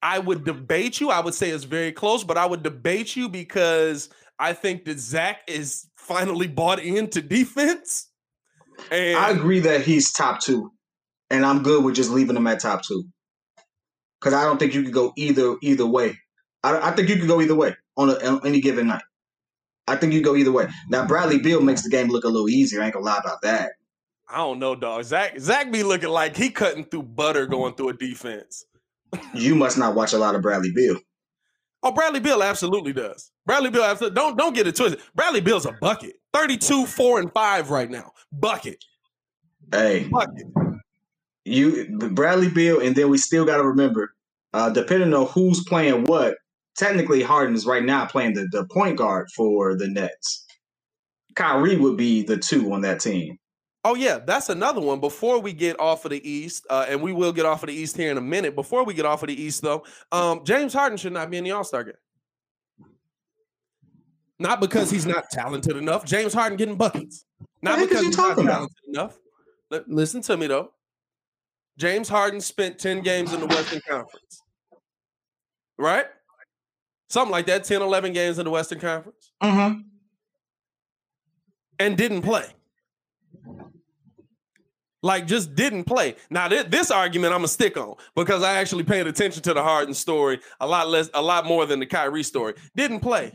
[0.00, 1.10] I would debate you.
[1.10, 5.00] I would say it's very close, but I would debate you because I think that
[5.00, 8.08] Zach is finally bought into defense.
[8.92, 10.70] And I agree that he's top two,
[11.28, 13.02] and I'm good with just leaving him at top two
[14.20, 16.16] because I don't think you could go either either way.
[16.62, 19.02] I, I think you could go either way on, a, on any given night.
[19.88, 20.68] I think you go either way.
[20.88, 22.82] Now Bradley Beal makes the game look a little easier.
[22.82, 23.72] I ain't gonna lie about that.
[24.28, 25.04] I don't know, dog.
[25.04, 28.64] Zach Zach be looking like he cutting through butter going through a defense.
[29.34, 30.98] you must not watch a lot of Bradley Beal.
[31.82, 33.30] Oh, Bradley Beal absolutely does.
[33.46, 35.00] Bradley Beal absolutely don't don't get it twisted.
[35.14, 36.16] Bradley Beal's a bucket.
[36.34, 38.12] 32, 4, and 5 right now.
[38.30, 38.84] Bucket.
[39.72, 40.08] Hey.
[40.08, 40.46] Bucket.
[41.44, 44.14] You Bradley Beal, and then we still gotta remember,
[44.52, 46.36] uh, depending on who's playing what,
[46.78, 50.46] technically Harden is right now playing the, the point guard for the Nets.
[51.34, 53.36] Kyrie would be the two on that team.
[53.84, 55.00] Oh yeah, that's another one.
[55.00, 57.74] Before we get off of the East, uh, and we will get off of the
[57.74, 58.54] East here in a minute.
[58.54, 61.44] Before we get off of the East, though, um, James Harden should not be in
[61.44, 61.94] the All Star game.
[64.40, 66.04] Not because he's not talented enough.
[66.04, 67.24] James Harden getting buckets.
[67.60, 68.68] Not because he's not talented about?
[68.86, 69.18] enough.
[69.72, 70.70] L- listen to me though.
[71.76, 74.42] James Harden spent 10 games in the Western Conference.
[75.76, 76.06] Right?
[77.08, 79.32] Something like that, 10, 11 games in the Western Conference.
[79.42, 79.80] Mm-hmm.
[81.80, 82.46] And didn't play.
[85.02, 86.16] Like just didn't play.
[86.28, 89.62] Now th- this argument I'm gonna stick on because I actually paid attention to the
[89.62, 92.54] Harden story a lot less, a lot more than the Kyrie story.
[92.74, 93.32] Didn't play,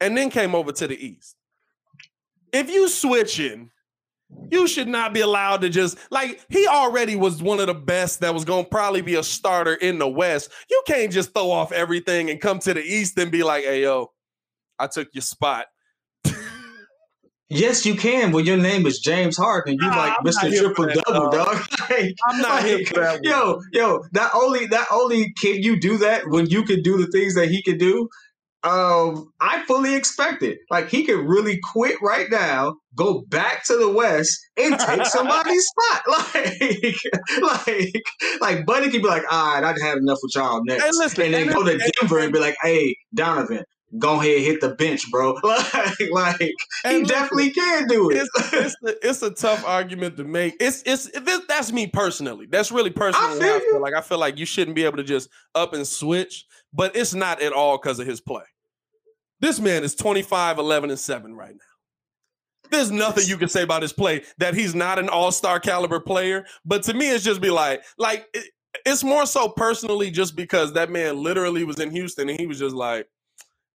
[0.00, 1.36] and then came over to the East.
[2.52, 3.70] If you switching,
[4.50, 8.20] you should not be allowed to just like he already was one of the best
[8.20, 10.50] that was gonna probably be a starter in the West.
[10.70, 13.82] You can't just throw off everything and come to the East and be like, "Hey
[13.82, 14.12] yo,
[14.78, 15.66] I took your spot."
[17.50, 18.32] Yes, you can.
[18.32, 19.74] Well, your name is James Harden.
[19.74, 20.58] You nah, like I'm Mr.
[20.58, 21.62] Triple Double, dog.
[21.90, 23.20] like, I'm not like, here for that.
[23.22, 27.06] Yo, yo, not only not only can you do that when you can do the
[27.06, 28.08] things that he can do,
[28.64, 30.58] um, I fully expect it.
[30.70, 35.64] Like he could really quit right now, go back to the West, and take somebody's
[35.92, 36.02] spot.
[36.14, 38.02] Like, like,
[38.40, 41.24] like Buddy could be like, all right, I've had enough with y'all next, and, listen,
[41.24, 43.64] and then go to Denver and be like, hey, Donovan,
[43.98, 45.32] go ahead hit the bench, bro.
[45.42, 46.52] like, like
[46.88, 48.16] he definitely can do it.
[48.16, 50.56] It's, it's, a, it's, a, tough argument to make.
[50.60, 52.46] It's it's this, that's me personally.
[52.48, 53.30] That's really personal.
[53.30, 55.74] I feel, I feel like I feel like you shouldn't be able to just up
[55.74, 58.44] and switch, but it's not at all because of his play.
[59.44, 62.70] This man is 25, 11, and 7 right now.
[62.70, 66.46] There's nothing you can say about his play that he's not an all-star caliber player.
[66.64, 68.46] But to me, it's just be like, like it,
[68.86, 72.58] it's more so personally just because that man literally was in Houston and he was
[72.58, 73.06] just like,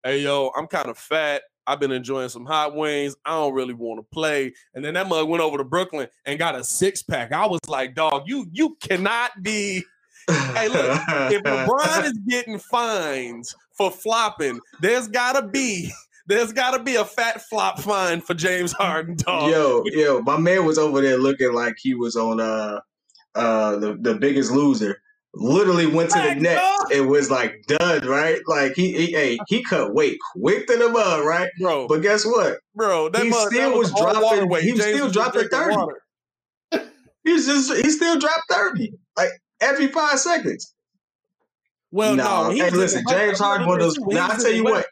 [0.05, 1.43] hey yo, I'm kind of fat.
[1.67, 3.15] I've been enjoying some hot wings.
[3.27, 4.55] I don't really want to play.
[4.73, 7.31] And then that mug went over to Brooklyn and got a six pack.
[7.31, 9.85] I was like, dog, you you cannot be.
[10.31, 10.99] hey, look,
[11.31, 15.91] if LeBron is getting fines for flopping, there's gotta be
[16.27, 19.51] there's gotta be a fat flop fine for James Harden, dog.
[19.51, 22.81] Yo, yo, my man was over there looking like he was on uh
[23.35, 25.01] uh the, the biggest loser
[25.35, 26.63] literally went to the net.
[26.91, 28.41] It was like done, right?
[28.47, 31.87] Like he, he, hey, he cut weight quick to the mud, right, bro?
[31.87, 33.09] But guess what, bro?
[33.09, 34.51] That he mud, still was, was dropping.
[34.63, 35.77] He was still dropping thirty.
[37.25, 40.75] He's just he still dropped thirty like every five seconds.
[41.91, 43.99] Well, no, no hey, listen, James Harden one of those.
[43.99, 44.87] Now I tell you what.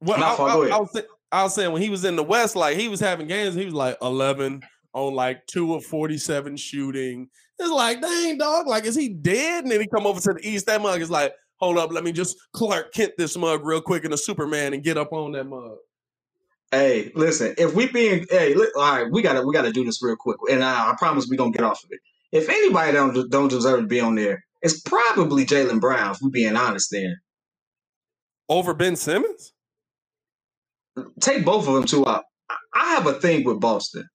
[0.00, 2.76] Well, I, I, I, was, I was saying when he was in the West, like
[2.76, 4.62] he was having games, he was like 11,
[4.94, 7.28] on like two of 47 shooting.
[7.58, 9.64] It's like, dang, dog, like, is he dead?
[9.64, 10.66] And then he come over to the east.
[10.66, 14.04] That mug is like, hold up, let me just Clark Kent this mug real quick
[14.04, 15.76] in a Superman and get up on that mug.
[16.70, 20.02] Hey, listen, if we being hey, look, all right, we gotta we gotta do this
[20.02, 22.00] real quick, and I, I promise we gonna get off of it.
[22.32, 26.12] If anybody don't don't deserve to be on there, it's probably Jaylen Brown.
[26.12, 27.16] If we're being honest, there
[28.48, 29.52] over Ben Simmons.
[31.20, 32.24] Take both of them two out.
[32.74, 34.06] I have a thing with Boston,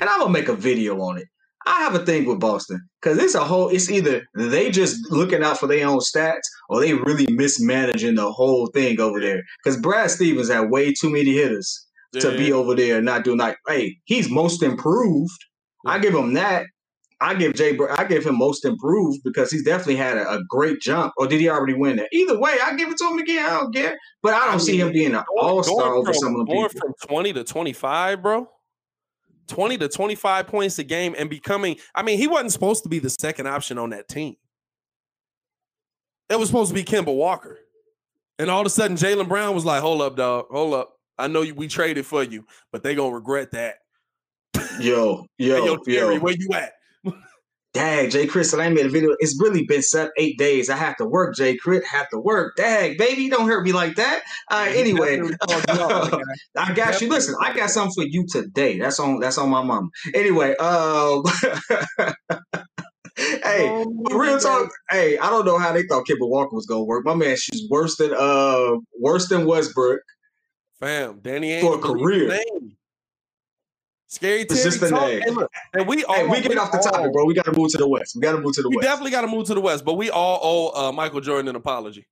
[0.00, 1.26] and I'm gonna make a video on it.
[1.66, 3.68] I have a thing with Boston because it's a whole.
[3.68, 8.32] It's either they just looking out for their own stats, or they really mismanaging the
[8.32, 9.42] whole thing over there.
[9.62, 12.22] Because Brad Stevens had way too many hitters yeah.
[12.22, 15.38] to be over there and not doing like, hey, he's most improved.
[15.84, 15.92] Yeah.
[15.92, 16.66] I give him that.
[17.22, 20.80] I give Jay, I give him most improved because he's definitely had a, a, great
[20.80, 21.12] jump.
[21.16, 22.08] Or did he already win that?
[22.12, 23.46] Either way, I give it to him again.
[23.46, 23.96] I don't care.
[24.22, 26.52] But I don't I mean, see him being an all star over some of the
[26.52, 26.68] people.
[26.68, 28.48] from twenty to twenty five, bro.
[29.48, 33.00] 20 to 25 points a game and becoming, I mean, he wasn't supposed to be
[33.00, 34.36] the second option on that team.
[36.30, 37.58] It was supposed to be Kemba Walker.
[38.38, 40.46] And all of a sudden, Jaylen Brown was like, hold up, dog.
[40.50, 40.94] Hold up.
[41.18, 43.76] I know you, we traded for you, but they gonna regret that.
[44.80, 46.20] Yo, yo, hey, yo, Terry, yo.
[46.20, 46.72] where you at?
[47.74, 49.16] Dag, Jay Chris, I made a video.
[49.18, 50.68] It's really been set eight days.
[50.68, 51.82] I have to work, Jay Chris.
[51.86, 52.54] Have to work.
[52.56, 54.22] Dag, baby, don't hurt me like that.
[54.50, 55.18] All right, anyway,
[56.58, 57.08] I got you.
[57.08, 58.78] Listen, I got something for you today.
[58.78, 59.20] That's on.
[59.20, 59.90] That's on my mom.
[60.12, 61.22] Anyway, um.
[63.16, 64.70] hey, oh, real talk.
[64.90, 67.06] Hey, I don't know how they thought Kemba Walker was gonna work.
[67.06, 70.00] My man, she's worse than uh worse than Westbrook.
[70.78, 72.38] Fam, Danny Ainge for a career.
[74.12, 75.08] Scary Terry talk.
[75.08, 77.24] Hey, look, and we all, hey, we get off the topic, bro.
[77.24, 78.14] We got to move to the west.
[78.14, 78.86] We got to move to the we west.
[78.86, 81.56] definitely got to move to the west, but we all owe uh, Michael Jordan an
[81.56, 82.06] apology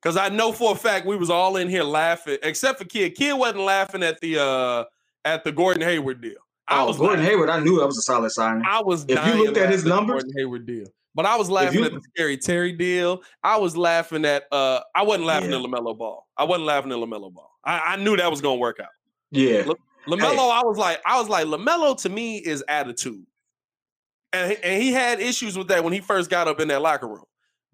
[0.00, 3.16] because I know for a fact we was all in here laughing, except for Kid.
[3.16, 4.84] Kid wasn't laughing at the uh
[5.26, 6.38] at the Gordon Hayward deal.
[6.68, 7.32] I oh, was Gordon laughing.
[7.32, 7.50] Hayward.
[7.50, 8.62] I knew that was a solid sign.
[8.66, 9.04] I was.
[9.06, 10.86] If you looked at his numbers, Gordon Hayward deal.
[11.14, 13.20] But I was laughing you, at the scary Terry deal.
[13.42, 14.44] I was laughing at.
[14.50, 15.58] uh I wasn't laughing yeah.
[15.58, 16.26] at Lamelo Ball.
[16.34, 17.50] I wasn't laughing at Lamelo Ball.
[17.62, 18.88] I, I knew that was gonna work out.
[19.32, 19.66] Yeah.
[20.08, 20.50] Lamelo, hey.
[20.50, 23.26] I was like, I was like, Lamelo to me is attitude,
[24.32, 27.08] and and he had issues with that when he first got up in that locker
[27.08, 27.24] room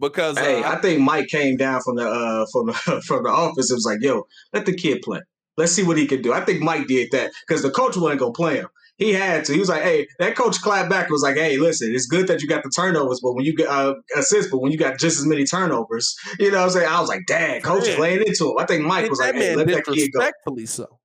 [0.03, 2.73] because hey, uh, I think Mike came down from the uh from the
[3.07, 5.21] from the office It was like, yo, let the kid play.
[5.57, 6.33] Let's see what he can do.
[6.33, 8.69] I think Mike did that because the coach wasn't gonna play him.
[8.97, 9.53] He had to.
[9.53, 12.27] He was like, "Hey, that coach clapped back and was like, hey, listen, it's good
[12.29, 14.99] that you got the turnovers, but when you get uh, assists, but when you got
[14.99, 16.89] just as many turnovers, you know what I'm saying?
[16.89, 18.59] I was like, dang, coach playing into him.
[18.59, 20.21] I think Mike was like, hey, let that kid go.
[20.21, 20.99] Respectfully so.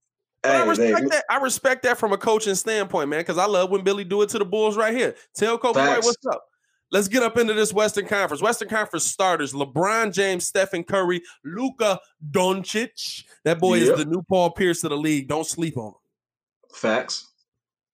[0.44, 1.26] Hey, I respect that.
[1.30, 4.30] I respect that from a coaching standpoint, man, because I love when Billy do it
[4.30, 5.16] to the Bulls right here.
[5.36, 6.44] Tell Coby White what's up.
[6.90, 8.42] Let's get up into this Western Conference.
[8.42, 12.00] Western Conference starters: LeBron James, Stephen Curry, Luka
[12.32, 13.24] Doncic.
[13.44, 13.90] That boy yep.
[13.90, 15.28] is the new Paul Pierce of the league.
[15.28, 15.94] Don't sleep on him.
[16.72, 17.28] Facts.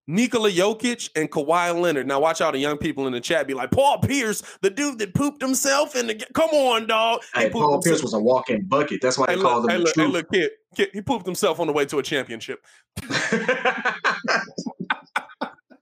[0.07, 2.07] Nikola Jokic and Kawhi Leonard.
[2.07, 4.99] Now watch out the young people in the chat be like, Paul Pierce, the dude
[4.99, 7.21] that pooped himself in the come on, dog.
[7.33, 7.83] Hey, Paul himself.
[7.83, 9.01] Pierce was a walking bucket.
[9.01, 10.07] That's why they hey, called him hey, the look, truth.
[10.07, 12.65] Hey, look, kid, kid, he pooped himself on the way to a championship.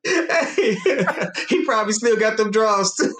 [0.03, 0.77] hey,
[1.49, 3.13] he probably still got them draws too.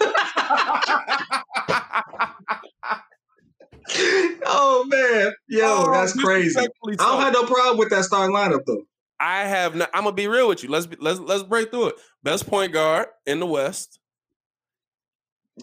[4.46, 6.58] oh man, yo, oh, that's crazy.
[6.58, 8.84] I don't have no problem with that starting lineup though.
[9.22, 9.88] I have not.
[9.94, 10.68] I'm gonna be real with you.
[10.68, 11.94] Let's be, let's let's break through it.
[12.24, 14.00] Best point guard in the West.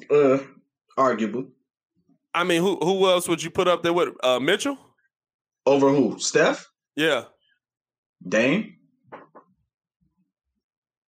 [0.09, 0.37] Uh,
[0.97, 1.45] arguable.
[2.33, 4.77] I mean, who who else would you put up there with uh, Mitchell?
[5.65, 6.17] Over who?
[6.19, 6.71] Steph?
[6.95, 7.25] Yeah.
[8.25, 8.77] Dame.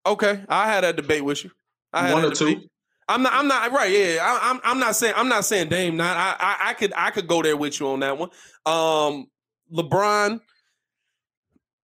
[0.05, 1.51] Okay, I had that debate with you.
[1.93, 2.63] I had one or two.
[3.07, 3.33] I'm not.
[3.33, 3.91] I'm not right.
[3.91, 5.13] Yeah, I, am I'm, I'm not saying.
[5.15, 5.95] I'm not saying Dame.
[5.95, 6.17] Not.
[6.17, 6.69] I, I.
[6.69, 6.91] I could.
[6.97, 8.29] I could go there with you on that one.
[8.65, 9.27] Um,
[9.73, 10.41] LeBron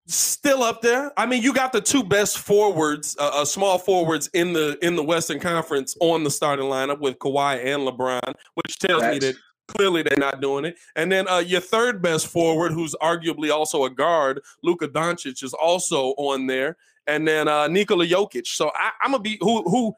[0.08, 1.12] still up there.
[1.18, 4.96] I mean, you got the two best forwards, uh, uh, small forwards in the in
[4.96, 9.36] the Western Conference on the starting lineup with Kawhi and LeBron, which tells me that
[9.68, 10.78] clearly they're not doing it.
[10.96, 15.54] And then uh, your third best forward, who's arguably also a guard, Luka Doncic, is
[15.54, 16.78] also on there.
[17.06, 18.48] And then uh, Nikola Jokic.
[18.48, 19.96] So I, am gonna be who who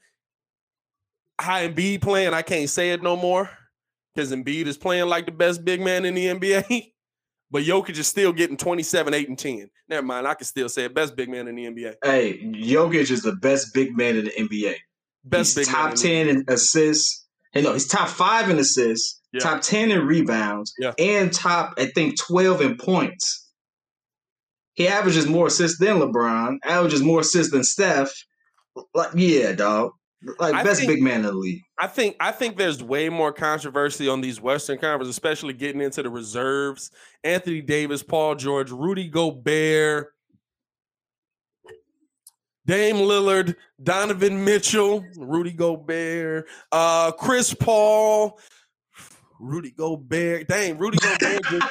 [1.40, 2.34] high Embiid playing.
[2.34, 3.50] I can't say it no more
[4.14, 6.92] because Embiid is playing like the best big man in the NBA.
[7.52, 9.70] But Jokic is still getting 27, 8, and 10.
[9.88, 10.28] Never mind.
[10.28, 10.94] I can still say it.
[10.94, 11.96] Best big man in the NBA.
[12.04, 14.76] Hey, Jokic is the best big man in the NBA.
[15.24, 17.26] Best he's top 10 in assists.
[17.52, 19.40] Hey, no, he's top five in assists, yeah.
[19.40, 20.94] top 10 in rebounds, yeah.
[21.00, 23.48] and top, I think, 12 in points.
[24.76, 28.12] He averages more assists than LeBron, averages more assists than Steph.
[28.94, 29.92] Like, yeah, dog.
[30.40, 31.64] Like I best think, big man in the league.
[31.78, 36.04] I think I think there's way more controversy on these Western Conference, especially getting into
[36.04, 36.92] the reserves.
[37.24, 40.14] Anthony Davis, Paul George, Rudy Gobert,
[42.66, 48.40] Dame Lillard, Donovan Mitchell, Rudy Gobert, uh, Chris Paul,
[49.40, 50.48] Rudy Gobert.
[50.50, 51.68] Dang, Rudy Gobert just,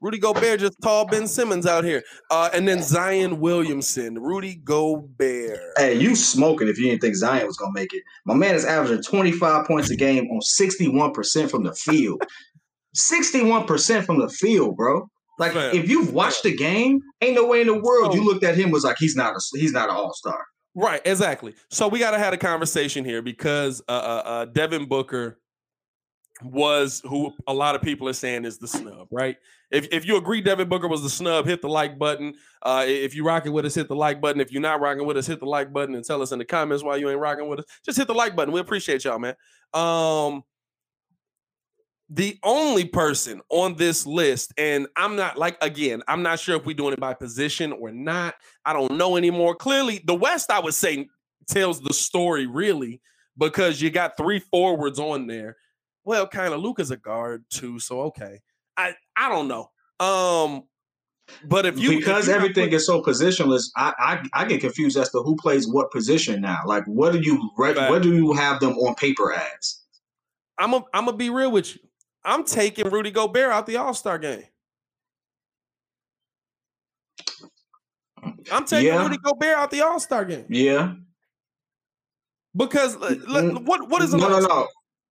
[0.00, 2.02] Rudy Gobert just tall Ben Simmons out here.
[2.30, 5.58] Uh, and then Zion Williamson, Rudy Gobert.
[5.76, 8.02] Hey, you smoking if you didn't think Zion was gonna make it.
[8.24, 12.22] My man is averaging 25 points a game on 61% from the field.
[12.96, 15.08] 61% from the field, bro.
[15.38, 15.74] Like Man.
[15.74, 18.70] if you've watched the game, ain't no way in the world you looked at him
[18.70, 20.44] was like he's not a he's not an all-star.
[20.74, 21.54] Right, exactly.
[21.70, 25.38] So we got to have a conversation here because uh, uh, uh, Devin Booker
[26.44, 29.36] was who a lot of people are saying is the snub, right?
[29.70, 32.34] If, if you agree Devin Booker was the snub, hit the like button.
[32.62, 34.40] Uh, if you rocking with us, hit the like button.
[34.40, 36.44] If you're not rocking with us, hit the like button and tell us in the
[36.44, 37.64] comments why you ain't rocking with us.
[37.84, 38.52] Just hit the like button.
[38.52, 39.34] We appreciate y'all, man.
[39.72, 40.44] Um,
[42.10, 46.66] the only person on this list, and I'm not like again, I'm not sure if
[46.66, 48.34] we're doing it by position or not.
[48.66, 49.54] I don't know anymore.
[49.54, 51.08] Clearly, the West, I would say,
[51.48, 53.00] tells the story really
[53.38, 55.56] because you got three forwards on there
[56.04, 58.40] well, kind of Luka's a guard too, so okay.
[58.76, 59.70] I I don't know.
[60.00, 60.64] Um,
[61.44, 64.96] but if you because if everything put, is so positionless, I, I I get confused
[64.96, 66.60] as to who plays what position now.
[66.66, 69.80] Like, what do you what do you have them on paper as?
[70.58, 71.80] I'm a, I'm gonna be real with you.
[72.24, 74.44] I'm taking Rudy Gobert out the All Star game.
[78.50, 79.02] I'm taking yeah.
[79.02, 80.46] Rudy Gobert out the All Star game.
[80.48, 80.94] Yeah.
[82.54, 84.68] Because mm, what what is no no no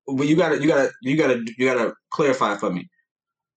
[0.07, 2.89] but you gotta you gotta you gotta you gotta clarify for me.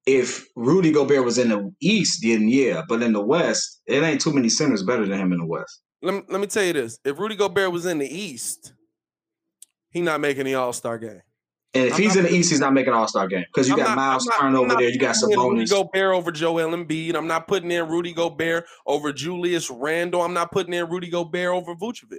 [0.06, 4.20] If Rudy Gobert was in the East, then yeah, but in the West, it ain't
[4.20, 5.80] too many centers better than him in the West.
[6.02, 8.74] Let me, let me tell you this: if Rudy Gobert was in the East,
[9.90, 11.22] he not making the All Star game.
[11.72, 13.74] And if I'm he's in the East, he's not making All Star game because you
[13.74, 14.90] I'm got not, Miles Turner over there.
[14.90, 15.50] You got Sabonis.
[15.50, 17.16] Rudy Gobert over Joel Embiid.
[17.16, 20.22] I'm not putting in Rudy Gobert over Julius Randle.
[20.22, 22.18] I'm not putting in Rudy Gobert over Vucevic.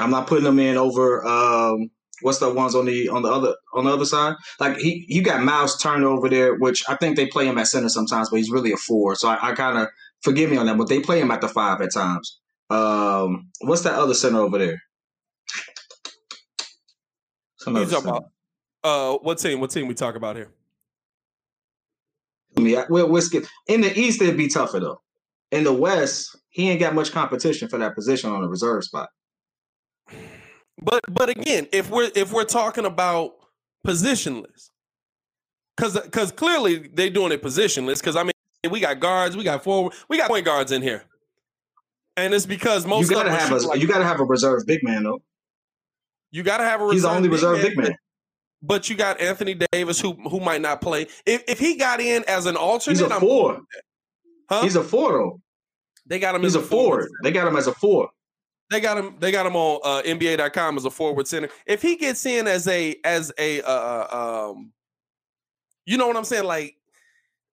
[0.00, 1.90] I'm not putting them in over um,
[2.22, 4.36] what's the ones on the on the other on the other side?
[4.58, 7.66] Like he you got Miles Turner over there, which I think they play him at
[7.66, 9.14] center sometimes, but he's really a four.
[9.14, 9.88] So I, I kind of
[10.22, 12.40] forgive me on that, but they play him at the five at times.
[12.70, 14.82] Um, what's that other center over there?
[17.66, 18.24] You talking about?
[18.82, 19.60] Uh, what team?
[19.60, 20.50] What team we talk about here?
[22.56, 23.44] Yeah, we'll, we'll skip.
[23.66, 25.00] In the East, it'd be tougher though.
[25.50, 29.08] In the West, he ain't got much competition for that position on the reserve spot.
[30.80, 33.34] But but again, if we're if we're talking about
[33.86, 34.70] positionless,
[35.76, 38.00] because because clearly they're doing it positionless.
[38.00, 38.32] Because I mean,
[38.70, 41.04] we got guards, we got forward, we got point guards in here,
[42.16, 44.82] and it's because most you gotta have a like, you gotta have a reserve big
[44.82, 45.20] man though.
[46.30, 47.96] You gotta have a he's the only big reserve man, big man.
[48.62, 51.06] But you got Anthony Davis who who might not play.
[51.26, 53.60] If if he got in as an alternate, he's a four.
[54.48, 54.62] Huh?
[54.62, 55.40] He's a four though.
[56.06, 56.42] They got him.
[56.42, 57.08] He's a forward.
[57.22, 58.10] They got him as a four.
[58.72, 59.16] They got him.
[59.18, 61.50] They got him on uh, NBA.com as a forward center.
[61.66, 64.72] If he gets in as a as a uh, uh, um,
[65.84, 66.44] you know what I'm saying?
[66.44, 66.76] Like,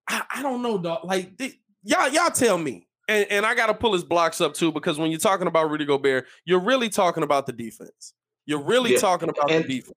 [0.07, 1.03] I, I don't know, dog.
[1.03, 1.39] Like,
[1.83, 2.87] y'all y'all tell me.
[3.09, 5.69] And, and I got to pull his blocks up too because when you're talking about
[5.69, 8.13] Rudy Gobert, you're really talking about the defense.
[8.45, 8.99] You're really yeah.
[8.99, 9.95] talking about and the defense.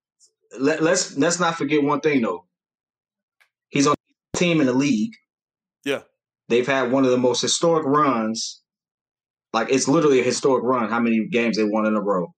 [0.59, 2.47] Let, let's let's not forget one thing though.
[3.69, 3.95] He's on
[4.35, 5.15] team in the league.
[5.85, 6.01] Yeah.
[6.49, 8.62] They've had one of the most historic runs
[9.53, 10.91] like it's literally a historic run.
[10.91, 12.33] How many games they won in a row?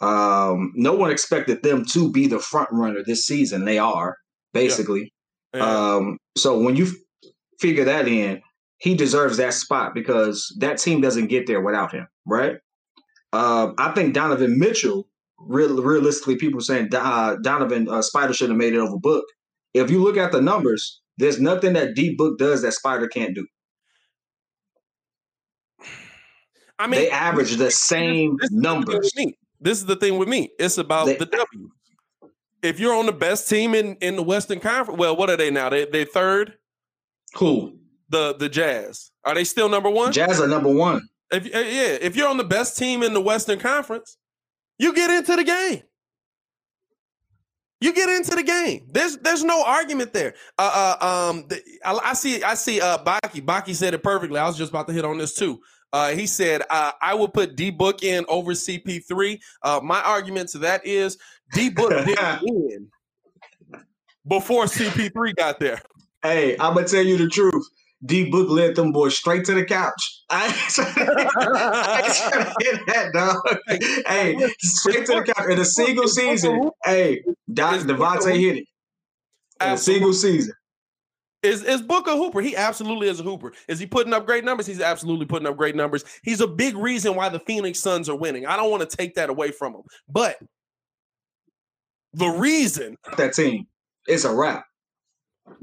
[0.00, 3.64] Um, no one expected them to be the front runner this season.
[3.64, 4.16] They are
[4.52, 5.12] basically.
[5.54, 5.60] Yeah.
[5.60, 5.94] Yeah.
[5.94, 8.40] Um, so when you f- figure that in,
[8.78, 12.56] he deserves that spot because that team doesn't get there without him, right?
[13.32, 15.06] Uh, I think Donovan Mitchell.
[15.42, 19.24] Real, realistically, people saying uh, Donovan uh, Spider should have made it over Book.
[19.72, 23.34] If you look at the numbers, there's nothing that D Book does that Spider can't
[23.34, 23.46] do.
[26.80, 29.12] I mean, they average the same this numbers.
[29.60, 30.50] This is the thing with me.
[30.58, 31.70] It's about they, the W.
[32.62, 35.50] If you're on the best team in in the Western Conference, well, what are they
[35.50, 35.68] now?
[35.68, 36.54] They they third.
[37.34, 37.78] Who?
[38.08, 39.10] The the Jazz.
[39.24, 40.12] Are they still number one?
[40.12, 41.06] Jazz are number one.
[41.30, 44.16] If uh, yeah, if you're on the best team in the Western Conference,
[44.78, 45.82] you get into the game.
[47.82, 48.88] You get into the game.
[48.90, 50.34] There's there's no argument there.
[50.58, 53.44] Uh, uh um, the, I, I, see I see uh Baki.
[53.44, 54.38] Baki said it perfectly.
[54.38, 55.60] I was just about to hit on this too.
[55.92, 59.40] Uh, he said, uh, I would put D Book in over CP3.
[59.62, 61.18] Uh, my argument to that is
[61.52, 62.88] D Book didn't win
[64.26, 65.80] before CP3 got there.
[66.22, 67.66] Hey, I'm going to tell you the truth.
[68.04, 70.22] D Book led them boys straight to the couch.
[70.30, 73.58] I ain't trying to hit that, dog.
[74.06, 76.70] Hey, straight to the couch in a single season.
[76.84, 78.64] Hey, Devontae hit it.
[79.60, 80.54] In a single season.
[81.42, 82.40] Is is Booker Hooper?
[82.42, 83.52] He absolutely is a hooper.
[83.66, 84.66] Is he putting up great numbers?
[84.66, 86.04] He's absolutely putting up great numbers.
[86.22, 88.44] He's a big reason why the Phoenix Suns are winning.
[88.44, 90.36] I don't want to take that away from him, but
[92.12, 93.66] the reason that team
[94.06, 94.66] is a wrap.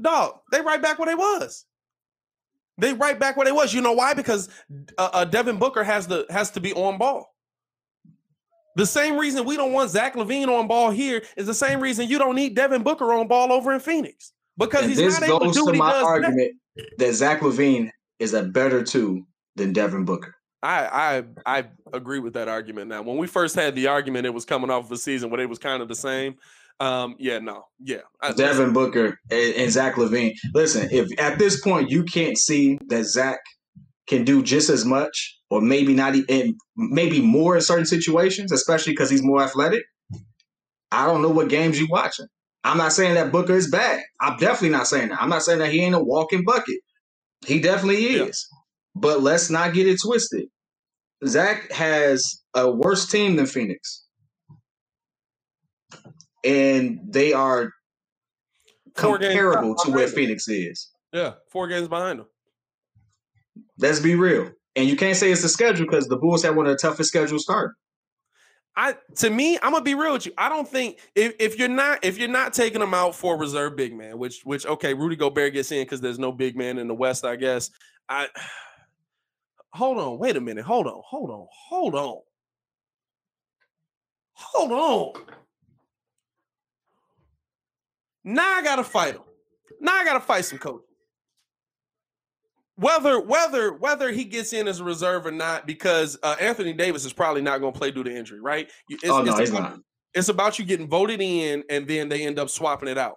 [0.00, 1.64] Dog, they right back where they was.
[2.78, 3.72] They right back where they was.
[3.72, 4.14] You know why?
[4.14, 4.48] Because
[4.98, 7.34] uh, uh, Devin Booker has the has to be on ball.
[8.74, 12.08] The same reason we don't want Zach LaVine on ball here is the same reason
[12.08, 15.40] you don't need Devin Booker on ball over in Phoenix because and he's not able
[15.40, 16.52] to do what he my does argument
[16.98, 20.34] that Zach LaVine is a better two than Devin Booker.
[20.62, 22.88] I I I agree with that argument.
[22.88, 25.40] Now, when we first had the argument, it was coming off of a season where
[25.40, 26.36] it was kind of the same.
[26.80, 28.02] Um, yeah, no, yeah.
[28.36, 30.34] Devin Booker and, and Zach LaVine.
[30.54, 33.38] Listen, if at this point you can't see that Zach
[34.08, 38.92] can do just as much, or maybe not even maybe more in certain situations, especially
[38.92, 39.82] because he's more athletic.
[40.90, 42.26] I don't know what games you watching.
[42.68, 44.02] I'm not saying that Booker is bad.
[44.20, 45.22] I'm definitely not saying that.
[45.22, 46.80] I'm not saying that he ain't a walking bucket.
[47.46, 48.46] He definitely is.
[48.50, 48.58] Yeah.
[48.94, 50.48] But let's not get it twisted.
[51.26, 54.04] Zach has a worse team than Phoenix.
[56.44, 57.70] And they are
[58.96, 60.90] four comparable to where Phoenix is.
[61.12, 62.26] Yeah, four games behind them.
[63.78, 64.50] Let's be real.
[64.76, 67.08] And you can't say it's the schedule because the Bulls have one of the toughest
[67.08, 67.74] schedules start.
[68.78, 70.32] I to me, I'm gonna be real with you.
[70.38, 73.74] I don't think if, if you're not if you're not taking them out for reserve
[73.74, 76.86] big man, which which okay, Rudy Gobert gets in because there's no big man in
[76.86, 77.70] the West, I guess.
[78.08, 78.28] I
[79.72, 82.20] hold on, wait a minute, hold on, hold on, hold on,
[84.34, 85.22] hold on.
[88.22, 89.22] Now I gotta fight him.
[89.80, 90.87] Now I gotta fight some coaches
[92.78, 97.04] whether whether whether he gets in as a reserve or not, because uh, Anthony Davis
[97.04, 98.70] is probably not going to play due to injury, right?
[98.88, 99.80] It's, oh no, it's he's about, not.
[100.14, 103.16] It's about you getting voted in, and then they end up swapping it out.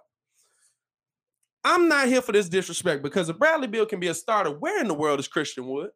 [1.62, 4.80] I'm not here for this disrespect because if Bradley Beal can be a starter, where
[4.80, 5.90] in the world is Christian Wood?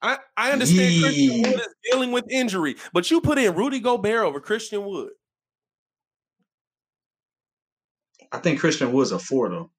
[0.00, 1.02] I, I understand.
[1.02, 5.10] Christian Wood is dealing with injury, but you put in Rudy Gobert over Christian Wood.
[8.32, 9.70] I think Christian Wood's a four though.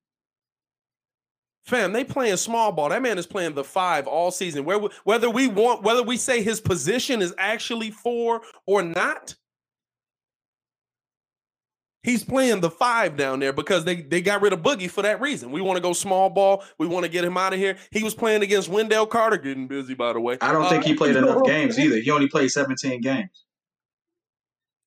[1.66, 2.90] Fam, they playing small ball.
[2.90, 4.66] That man is playing the five all season.
[4.66, 9.36] Where whether we want, whether we say his position is actually four or not,
[12.02, 15.22] he's playing the five down there because they they got rid of Boogie for that
[15.22, 15.52] reason.
[15.52, 16.64] We want to go small ball.
[16.78, 17.78] We want to get him out of here.
[17.92, 19.94] He was playing against Wendell Carter, getting busy.
[19.94, 21.98] By the way, I don't uh, think he played enough games either.
[21.98, 23.46] He only played seventeen games.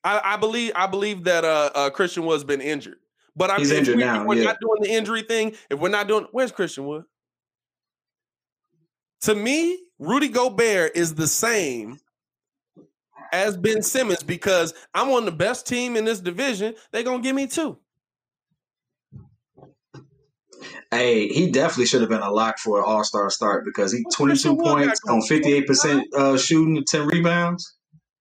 [0.04, 2.98] I, I believe I believe that uh, uh, Christian was been injured.
[3.34, 4.26] But I'm He's injured we, now.
[4.26, 4.44] We're yeah.
[4.44, 5.54] not doing the injury thing.
[5.70, 7.04] If we're not doing, where's Christian Wood?
[9.22, 11.98] To me, Rudy Gobert is the same
[13.32, 16.74] as Ben Simmons because I'm on the best team in this division.
[16.90, 17.78] They're gonna give me two.
[20.90, 24.04] Hey, he definitely should have been a lock for an All Star start because he
[24.12, 27.76] 22 points on 58 percent uh, shooting, 10 rebounds.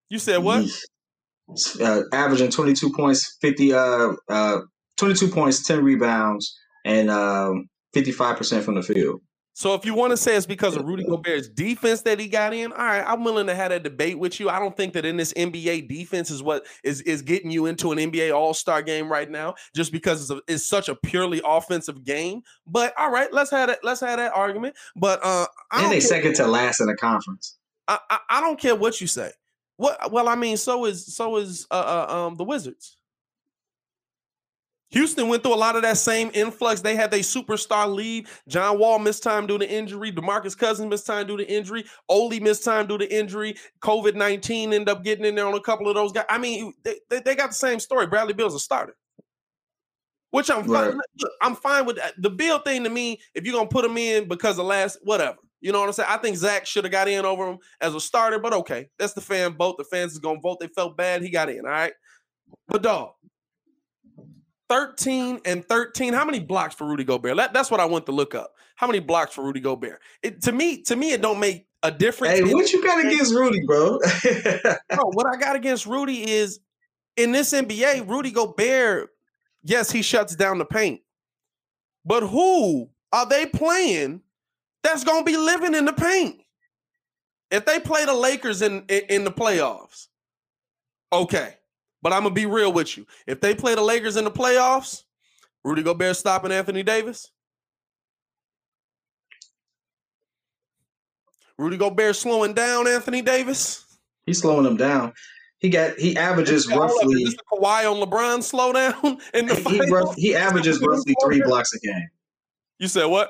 [0.10, 0.70] You said what?
[1.82, 4.60] Uh, averaging 22 points, 50 uh, uh,
[5.02, 9.20] 22 points, 10 rebounds, and um, 55% from the field.
[9.54, 12.54] So if you want to say it's because of Rudy Gobert's defense that he got
[12.54, 14.48] in, all right, I'm willing to have a debate with you.
[14.48, 17.92] I don't think that in this NBA defense is what is is getting you into
[17.92, 21.42] an NBA All Star game right now, just because it's, a, it's such a purely
[21.44, 22.44] offensive game.
[22.66, 23.80] But all right, let's have that.
[23.84, 24.76] Let's have that argument.
[24.96, 27.58] But uh, I and they second to last in the conference.
[27.88, 29.32] I, I, I don't care what you say.
[29.76, 30.12] What?
[30.12, 32.98] Well, I mean, so is so is uh, uh um the Wizards.
[34.92, 36.82] Houston went through a lot of that same influx.
[36.82, 38.42] They had their superstar leave.
[38.48, 40.12] John Wall missed time due to injury.
[40.12, 41.86] DeMarcus Cousins missed time due to injury.
[42.10, 43.56] Oli missed time due to injury.
[43.82, 46.26] COVID 19 ended up getting in there on a couple of those guys.
[46.30, 48.08] I mean, they, they, they got the same story.
[48.08, 48.96] Bradley Beal's a starter.
[50.32, 50.92] Which I'm right.
[50.92, 51.00] fine.
[51.20, 52.14] Look, I'm fine with that.
[52.18, 55.38] The Beal thing to me, if you're gonna put him in because of last, whatever.
[55.60, 56.10] You know what I'm saying?
[56.10, 58.90] I think Zach should have got in over him as a starter, but okay.
[58.98, 59.78] That's the fan vote.
[59.78, 60.60] The fans is gonna vote.
[60.60, 61.22] They felt bad.
[61.22, 61.66] He got in.
[61.66, 61.94] All right.
[62.68, 63.12] But dog,
[64.72, 66.14] 13 and 13.
[66.14, 67.36] How many blocks for Rudy Gobert?
[67.36, 68.54] That, that's what I want to look up.
[68.78, 70.00] How many blocks for Rudy Gobert?
[70.24, 72.40] It, to me, to me, it don't make a difference.
[72.40, 74.00] Hey, what you got against Rudy, bro?
[74.90, 75.10] bro?
[75.10, 76.62] What I got against Rudy is
[77.18, 79.10] in this NBA, Rudy Gobert,
[79.62, 81.02] yes, he shuts down the paint.
[82.06, 84.22] But who are they playing
[84.84, 86.38] that's gonna be living in the paint?
[87.52, 90.08] If they play the Lakers in, in, in the playoffs,
[91.12, 91.58] okay.
[92.02, 93.06] But I'm gonna be real with you.
[93.28, 95.04] If they play the Lakers in the playoffs,
[95.64, 97.32] Rudy Gobert stopping Anthony Davis.
[101.58, 103.86] Rudy Gobert slowing down Anthony Davis.
[104.26, 105.14] He's slowing him down.
[105.60, 107.24] He got he averages yeah, roughly.
[107.24, 111.80] The Kawhi on LeBron slowdown in the he, he, he averages roughly three blocks a
[111.80, 112.10] game.
[112.80, 113.30] You said what?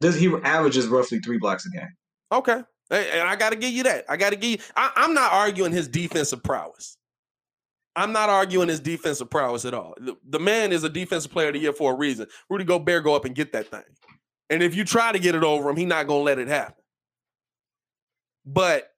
[0.00, 1.96] Does he averages roughly three blocks a game?
[2.32, 4.04] Okay, and I got to give you that.
[4.08, 4.58] I got to give you.
[4.76, 6.96] I, I'm not arguing his defensive prowess.
[7.96, 9.94] I'm not arguing his defensive prowess at all.
[9.98, 12.26] The, the, man is a defensive player of the year for a reason.
[12.48, 13.82] Rudy Gobert go up and get that thing.
[14.48, 16.48] And if you try to get it over him, he's not going to let it
[16.48, 16.82] happen.
[18.46, 18.90] But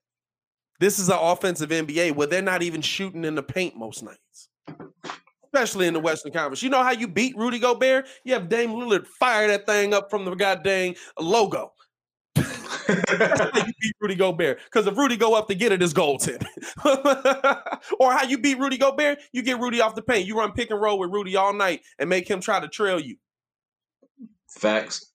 [0.79, 4.49] this is an offensive NBA where they're not even shooting in the paint most nights,
[5.45, 6.63] especially in the Western Conference.
[6.63, 8.07] You know how you beat Rudy Gobert?
[8.23, 11.72] You have Dame Lillard fire that thing up from the goddamn logo.
[12.63, 14.59] How you beat Rudy Gobert.
[14.65, 16.45] Because if Rudy go up to get it, it's goaltending.
[17.99, 20.27] or how you beat Rudy Gobert, you get Rudy off the paint.
[20.27, 22.99] You run pick and roll with Rudy all night and make him try to trail
[22.99, 23.17] you.
[24.49, 25.11] Facts.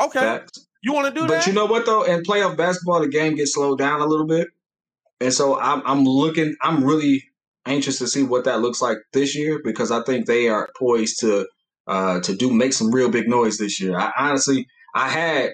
[0.00, 0.20] Okay.
[0.20, 0.66] Facts.
[0.82, 1.38] You want to do but that?
[1.38, 2.04] But you know what though?
[2.04, 4.48] In playoff basketball, the game gets slowed down a little bit.
[5.20, 7.24] And so I'm I'm looking, I'm really
[7.66, 11.20] anxious to see what that looks like this year because I think they are poised
[11.20, 11.48] to
[11.86, 13.98] uh to do make some real big noise this year.
[13.98, 15.52] I honestly I had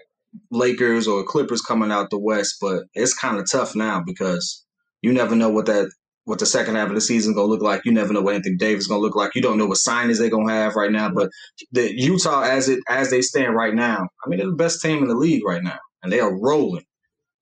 [0.51, 4.65] Lakers or Clippers coming out the West, but it's kind of tough now because
[5.03, 5.91] you never know what that
[6.25, 7.85] what the second half of the season gonna look like.
[7.85, 9.35] You never know what Anthony Davis gonna look like.
[9.35, 11.11] You don't know what signings they're gonna have right now.
[11.11, 11.31] But
[11.73, 15.03] the Utah, as it as they stand right now, I mean they're the best team
[15.03, 16.85] in the league right now, and they are rolling.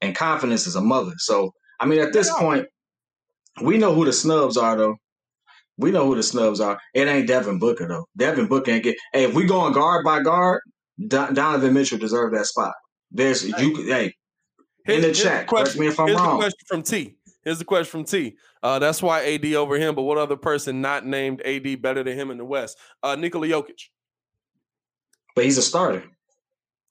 [0.01, 1.12] And confidence is a mother.
[1.18, 2.66] So I mean, at this point,
[3.62, 4.97] we know who the snubs are, though.
[5.78, 6.78] We know who the snubs are.
[6.95, 8.07] It ain't Devin Booker though.
[8.16, 8.97] Devin Booker ain't get.
[9.12, 10.61] Hey, if we going guard by guard,
[11.09, 12.74] Donovan Mitchell deserved that spot.
[13.11, 13.84] There's you.
[13.86, 14.14] Hey,
[14.86, 16.38] in the chat, correct me if I'm here's wrong.
[16.38, 17.16] The question from T.
[17.42, 18.36] Here's the question from T.
[18.62, 22.18] Uh, that's why AD over him, but what other person not named AD better than
[22.18, 22.76] him in the West?
[23.03, 23.88] Uh, Nikola Jokic.
[25.34, 26.05] But he's a starter.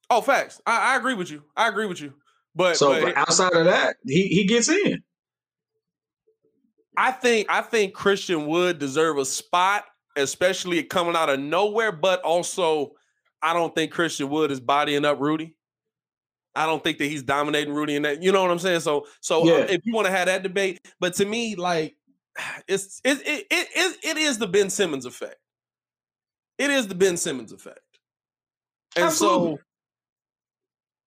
[0.10, 0.60] Oh, facts.
[0.66, 1.44] I, I agree with you.
[1.56, 2.14] I agree with you.
[2.56, 5.04] But so but, outside of that, he he gets in.
[6.98, 9.86] I think I think Christian Wood deserve a spot,
[10.16, 11.92] especially coming out of nowhere.
[11.92, 12.94] But also,
[13.42, 15.56] I don't think Christian Wood is bodying up Rudy.
[16.56, 18.22] I don't think that he's dominating Rudy in that.
[18.22, 18.82] You know what I'm saying?
[18.82, 19.58] So, so um, yeah.
[19.60, 21.96] if you want to have that debate, but to me, like
[22.68, 25.38] it's it it, it it it is the Ben Simmons effect.
[26.58, 27.80] It is the Ben Simmons effect,
[28.98, 29.56] and Absolutely.
[29.56, 29.60] so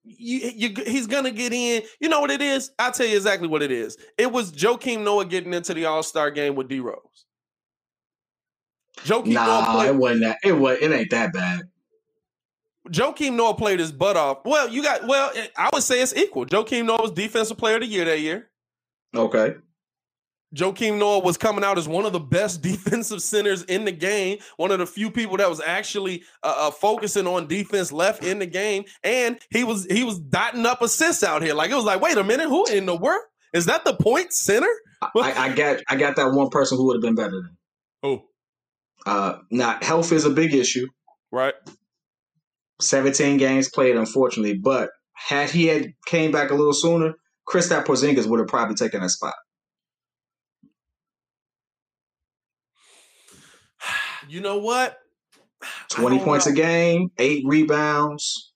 [0.04, 1.82] you, you he's gonna get in.
[2.00, 2.70] You know what it is?
[2.78, 3.98] I'll tell you exactly what it is.
[4.16, 7.26] It was Joakim Noah getting into the All Star game with D Rose.
[9.00, 10.38] Joakim nah, Noah played, it wasn't that.
[10.42, 10.78] It was.
[10.80, 11.62] It ain't that bad.
[12.88, 14.38] Joakim Noah played his butt off.
[14.44, 16.46] Well, you got well, I would say it's equal.
[16.46, 18.50] Joakim Noah was defensive player of the year that year.
[19.14, 19.54] Okay.
[20.54, 24.38] Joakim Noah was coming out as one of the best defensive centers in the game,
[24.56, 28.38] one of the few people that was actually uh, uh, focusing on defense left in
[28.38, 31.54] the game, and he was he was dotting up assists out here.
[31.54, 33.22] Like it was like, wait a minute, who in the world
[33.52, 33.84] is that?
[33.84, 34.70] The point center?
[35.00, 37.56] I, I got I got that one person who would have been better than.
[38.02, 38.22] Who?
[39.06, 40.86] Uh, now health is a big issue,
[41.30, 41.54] right?
[42.82, 44.58] 17 games played, unfortunately.
[44.58, 47.14] But had he had came back a little sooner,
[47.48, 49.34] Kristaps Porzingis would have probably taken that spot.
[54.28, 54.98] You know what?
[55.90, 56.52] 20 points know.
[56.52, 58.52] a game, eight rebounds.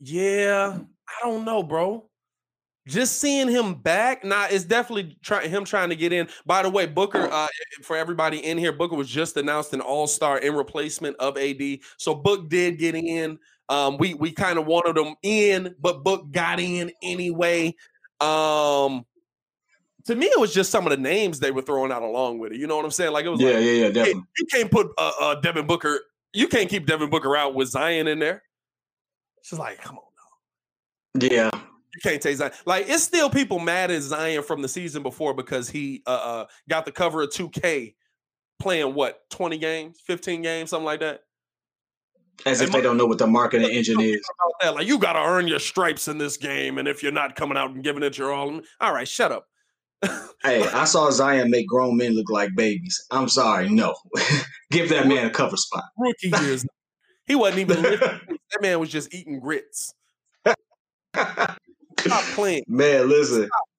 [0.00, 2.06] Yeah, I don't know, bro.
[2.88, 6.28] Just seeing him back, now nah, it's definitely try, him trying to get in.
[6.46, 7.46] By the way, Booker, uh,
[7.82, 11.60] for everybody in here, Booker was just announced an All Star in replacement of AD.
[11.98, 13.38] So Book did get in.
[13.70, 17.76] Um, we we kind of wanted him in, but Book got in anyway.
[18.20, 19.06] Um,
[20.06, 22.52] to me, it was just some of the names they were throwing out along with
[22.52, 22.58] it.
[22.58, 23.12] You know what I'm saying?
[23.12, 24.12] Like it was yeah, like, yeah, yeah, definitely.
[24.14, 26.00] Hey, you can't put uh, uh, Devin Booker.
[26.32, 28.42] You can't keep Devin Booker out with Zion in there.
[29.42, 30.04] She's like, come on
[31.20, 31.28] now.
[31.28, 31.50] Yeah.
[31.54, 32.52] You can't take Zion.
[32.66, 36.46] Like it's still people mad at Zion from the season before because he uh, uh
[36.68, 37.94] got the cover of 2K
[38.58, 41.20] playing what 20 games, 15 games, something like that.
[42.46, 44.20] As if they don't know what the marketing engine is.
[44.60, 44.74] That.
[44.74, 47.56] Like you got to earn your stripes in this game, and if you're not coming
[47.56, 49.46] out and giving it your all, all right, shut up.
[50.42, 53.04] hey, I saw Zion make grown men look like babies.
[53.10, 53.94] I'm sorry, no.
[54.70, 55.84] Give that man a cover spot.
[55.98, 56.64] Rookie years.
[57.26, 59.92] he wasn't even that man was just eating grits.
[61.14, 61.58] Stop
[62.34, 62.64] playing.
[62.66, 63.46] Man, listen.
[63.46, 63.69] Stop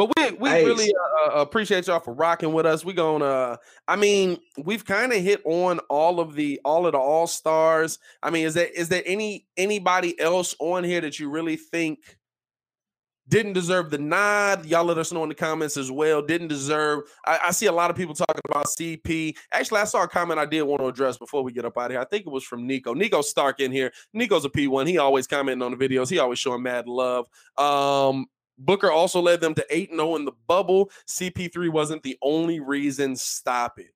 [0.00, 0.64] but we we hey.
[0.64, 2.86] really uh, uh, appreciate y'all for rocking with us.
[2.86, 6.92] We gonna, uh, I mean, we've kind of hit on all of the all of
[6.92, 7.98] the all stars.
[8.22, 11.98] I mean, is there is there any anybody else on here that you really think
[13.28, 14.64] didn't deserve the nod?
[14.64, 16.22] Y'all let us know in the comments as well.
[16.22, 17.02] Didn't deserve.
[17.26, 19.36] I, I see a lot of people talking about CP.
[19.52, 21.86] Actually, I saw a comment I did want to address before we get up out
[21.86, 22.00] of here.
[22.00, 22.94] I think it was from Nico.
[22.94, 23.92] Nico Stark in here.
[24.14, 24.88] Nico's a P1.
[24.88, 26.08] He always commenting on the videos.
[26.08, 27.26] He always showing mad love.
[27.58, 28.28] Um,
[28.60, 30.90] Booker also led them to 8 0 in the bubble.
[31.08, 33.16] CP3 wasn't the only reason.
[33.16, 33.94] Stop it.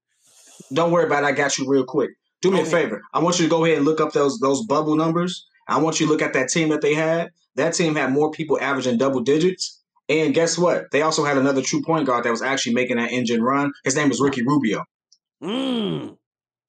[0.73, 1.27] Don't worry about it.
[1.27, 2.11] I got you real quick.
[2.41, 3.03] Do me a favor.
[3.13, 5.47] I want you to go ahead and look up those those bubble numbers.
[5.69, 7.31] I want you to look at that team that they had.
[7.57, 9.81] That team had more people averaging double digits.
[10.09, 10.91] And guess what?
[10.91, 13.73] They also had another true point guard that was actually making that engine run.
[13.85, 14.85] His name was Ricky Rubio.
[15.43, 16.17] Mm.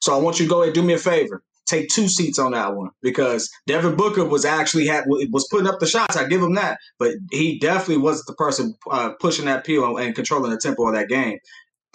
[0.02, 1.44] So I want you to go ahead and do me a favor.
[1.66, 5.80] Take two seats on that one because Devin Booker was actually had was putting up
[5.80, 6.16] the shots.
[6.16, 10.16] I give him that, but he definitely wasn't the person uh, pushing that peel and
[10.16, 11.40] controlling the tempo of that game.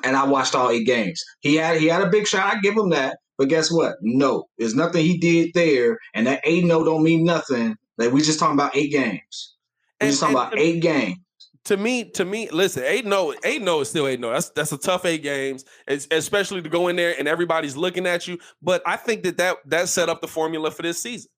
[0.02, 1.22] And I watched all eight games.
[1.40, 2.54] He had he had a big shot.
[2.54, 3.18] I give him that.
[3.38, 3.94] But guess what?
[4.02, 7.76] No, there's nothing he did there, and that eight no don't mean nothing.
[7.96, 9.56] Like we just talking about eight games.
[10.00, 11.16] We just talking about eight games
[11.64, 14.32] to me, to me, listen, eight no, eight no is still eight no.
[14.32, 18.26] That's that's a tough eight games, especially to go in there and everybody's looking at
[18.26, 18.38] you.
[18.62, 21.30] But I think that that that set up the formula for this season.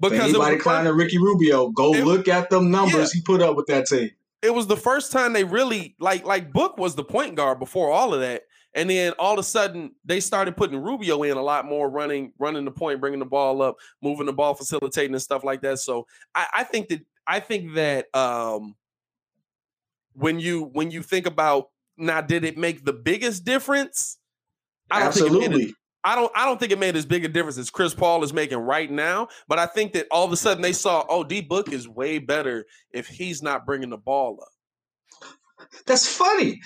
[0.00, 3.18] Because anybody clowning Ricky Rubio, go it, look at the numbers yeah.
[3.18, 4.10] he put up with that team.
[4.42, 7.90] It was the first time they really like like Book was the point guard before
[7.90, 8.42] all of that,
[8.74, 12.32] and then all of a sudden they started putting Rubio in a lot more, running
[12.38, 15.78] running the point, bringing the ball up, moving the ball, facilitating and stuff like that.
[15.78, 18.76] So I, I think that I think that um,
[20.14, 24.18] when you when you think about now, did it make the biggest difference?
[24.90, 25.48] I don't Absolutely.
[25.48, 27.94] Think it I don't I don't think it made as big a difference as Chris
[27.94, 31.04] Paul is making right now, but I think that all of a sudden they saw,
[31.08, 35.68] oh, D Book is way better if he's not bringing the ball up.
[35.86, 36.60] That's funny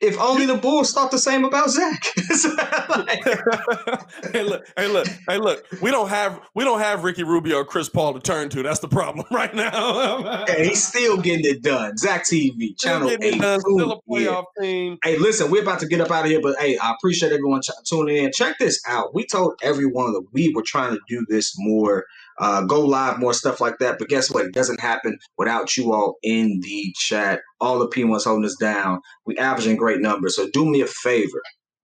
[0.00, 2.04] if only the Bulls thought the same about Zach.
[4.32, 5.66] hey, look, hey, look, hey, look.
[5.80, 8.62] We don't have we don't have Ricky Rubio or Chris Paul to turn to.
[8.62, 10.44] That's the problem right now.
[10.46, 11.96] hey, he's still getting it done.
[11.96, 14.62] Zach TV, Channel Eight, done, still a playoff yeah.
[14.62, 14.98] team.
[15.02, 17.62] Hey, listen, we're about to get up out of here, but hey, I appreciate everyone
[17.62, 18.32] ch- tuning in.
[18.32, 19.14] Check this out.
[19.14, 22.06] We told everyone that we were trying to do this more
[22.40, 23.98] uh, go live, more stuff like that.
[23.98, 24.46] But guess what?
[24.46, 27.40] It doesn't happen without you all in the chat.
[27.60, 29.00] All the P1s holding us down.
[29.26, 30.36] We averaging great numbers.
[30.36, 31.42] So do me a favor.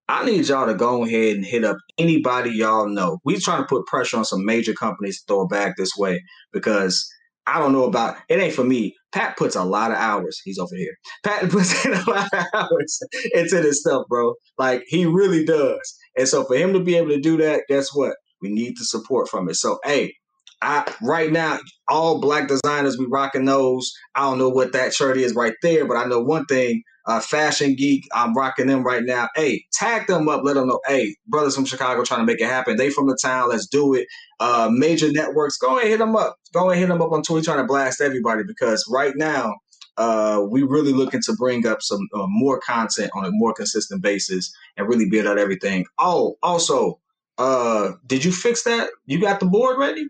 [0.08, 3.20] I need y'all to go ahead and hit up anybody y'all know.
[3.24, 6.22] We trying to put pressure on some major companies to throw it back this way
[6.52, 7.08] because
[7.48, 8.40] I don't know about it.
[8.40, 8.96] Ain't for me.
[9.12, 10.40] Pat puts a lot of hours.
[10.44, 10.94] He's over here.
[11.24, 13.00] Pat puts in a lot of hours
[13.34, 14.34] into this stuff, bro.
[14.58, 15.96] Like he really does.
[16.18, 18.16] And so for him to be able to do that, guess what?
[18.42, 19.56] We need the support from it.
[19.56, 20.14] So hey,
[20.62, 21.58] I right now,
[21.88, 23.92] all black designers we rocking those.
[24.14, 26.82] I don't know what that shirt is right there, but I know one thing.
[27.06, 29.28] Uh, Fashion Geek, I'm rocking them right now.
[29.34, 30.80] Hey, tag them up, let them know.
[30.86, 32.76] Hey, brothers from Chicago trying to make it happen.
[32.76, 34.06] They from the town, let's do it.
[34.38, 36.36] Uh, major networks, go ahead and hit them up.
[36.52, 39.54] Go ahead and hit them up on Twitter, trying to blast everybody because right now
[39.96, 44.02] uh, we really looking to bring up some uh, more content on a more consistent
[44.02, 45.86] basis and really build out everything.
[45.98, 47.00] Oh, also,
[47.38, 48.90] uh, did you fix that?
[49.06, 50.08] You got the board ready?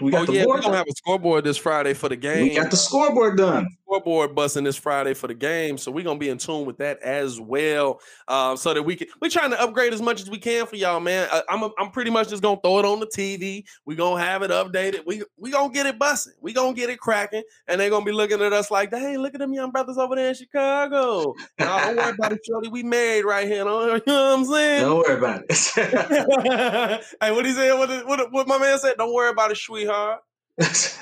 [0.00, 2.42] We oh, got oh, yeah, we're gonna have a scoreboard this Friday for the game.
[2.42, 3.66] We got the scoreboard done.
[3.86, 7.00] Scoreboard busting this Friday for the game, so we're gonna be in tune with that
[7.02, 8.00] as well.
[8.26, 10.74] Uh, so that we can we're trying to upgrade as much as we can for
[10.74, 11.28] y'all, man.
[11.30, 13.64] I, am I'm, I'm pretty much just gonna throw it on the TV.
[13.84, 15.06] We gonna have it updated.
[15.06, 16.34] We we gonna get it busting.
[16.40, 19.34] We gonna get it cracking, and they're gonna be looking at us like, hey, look
[19.34, 21.34] at them young brothers over there in Chicago.
[21.58, 22.68] Now, don't worry about it, Shorty.
[22.68, 23.58] We married right here.
[23.58, 24.82] You know what I'm saying?
[24.82, 27.04] Don't worry about it.
[27.20, 27.72] hey, what he said?
[27.78, 28.96] What, what, what my man said?
[28.98, 30.20] Don't worry about it, sweet sweetheart.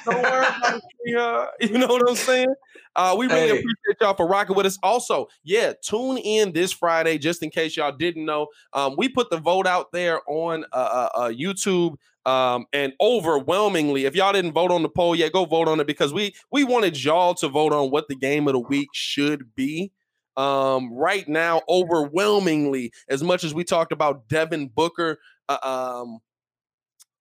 [0.05, 1.51] Don't worry about it, sweetheart.
[1.61, 2.55] You know what I'm saying?
[2.97, 3.51] Uh, we really hey.
[3.51, 4.79] appreciate y'all for rocking with us.
[4.83, 8.49] Also, yeah, tune in this Friday just in case y'all didn't know.
[8.73, 11.97] Um, we put the vote out there on uh, uh, uh, YouTube.
[12.27, 15.87] Um, and overwhelmingly, if y'all didn't vote on the poll yet, go vote on it
[15.87, 19.55] because we we wanted y'all to vote on what the game of the week should
[19.55, 19.93] be.
[20.37, 25.19] Um, right now, overwhelmingly, as much as we talked about Devin Booker,
[25.49, 25.59] uh,
[26.03, 26.21] um,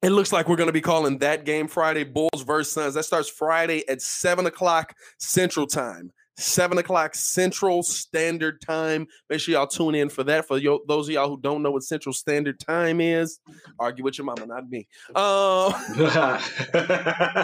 [0.03, 2.93] it looks like we're going to be calling that game Friday Bulls versus Suns.
[2.93, 6.11] That starts Friday at seven o'clock Central Time.
[6.35, 9.07] Seven o'clock Central Standard Time.
[9.29, 10.45] Make sure y'all tune in for that.
[10.45, 13.39] For yo, those of y'all who don't know what Central Standard Time is,
[13.79, 14.87] argue with your mama, not me.
[15.09, 16.41] Um, I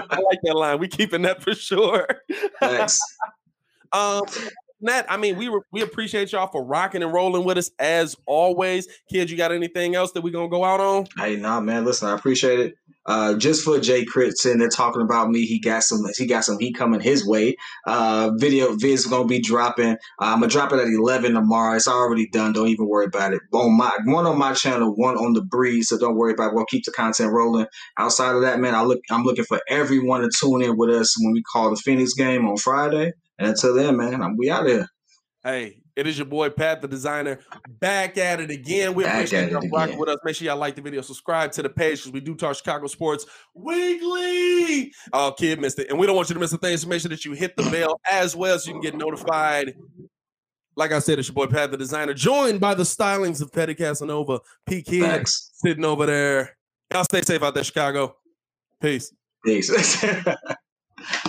[0.10, 0.80] like that line.
[0.80, 2.08] We keeping that for sure.
[2.60, 3.00] Thanks.
[3.94, 4.24] um,
[4.82, 8.88] Nat, I mean, we we appreciate y'all for rocking and rolling with us as always.
[9.12, 11.06] Kids, you got anything else that we gonna go out on?
[11.18, 11.86] Hey, nah, man.
[11.86, 12.76] Listen, I appreciate it.
[13.06, 16.60] Uh, just for Jay Crit they're talking about me, he got some he got some
[16.60, 17.56] heat coming his way.
[17.88, 19.94] Uh, video vids gonna be dropping.
[19.94, 21.76] Uh, I'm gonna drop it at 11 tomorrow.
[21.76, 22.54] It's already done.
[22.54, 23.42] Don't even worry about it.
[23.52, 25.90] On my one on my channel, one on the breeze.
[25.90, 26.50] So don't worry about.
[26.50, 26.56] It.
[26.56, 27.66] We'll keep the content rolling.
[27.98, 29.00] Outside of that, man, I look.
[29.10, 32.48] I'm looking for everyone to tune in with us when we call the Phoenix game
[32.48, 33.14] on Friday.
[33.40, 34.88] And until then, man, we out here.
[35.44, 37.40] Hey, it is your boy Pat, the designer,
[37.80, 38.94] back at it again.
[38.94, 40.18] We appreciate y'all rocking with us.
[40.26, 42.88] Make sure y'all like the video, subscribe to the page because we do talk Chicago
[42.88, 43.26] sports
[43.56, 44.92] weekly.
[45.14, 46.76] Oh, kid missed it, and we don't want you to miss a thing.
[46.76, 49.76] So make sure that you hit the bell as well so you can get notified.
[50.76, 53.76] Like I said, it's your boy Pat, the designer, joined by the stylings of Petty
[53.76, 56.58] Casanova, P Kid sitting over there.
[56.92, 58.18] Y'all stay safe out there, Chicago.
[58.82, 59.14] Peace.
[59.46, 60.06] Peace.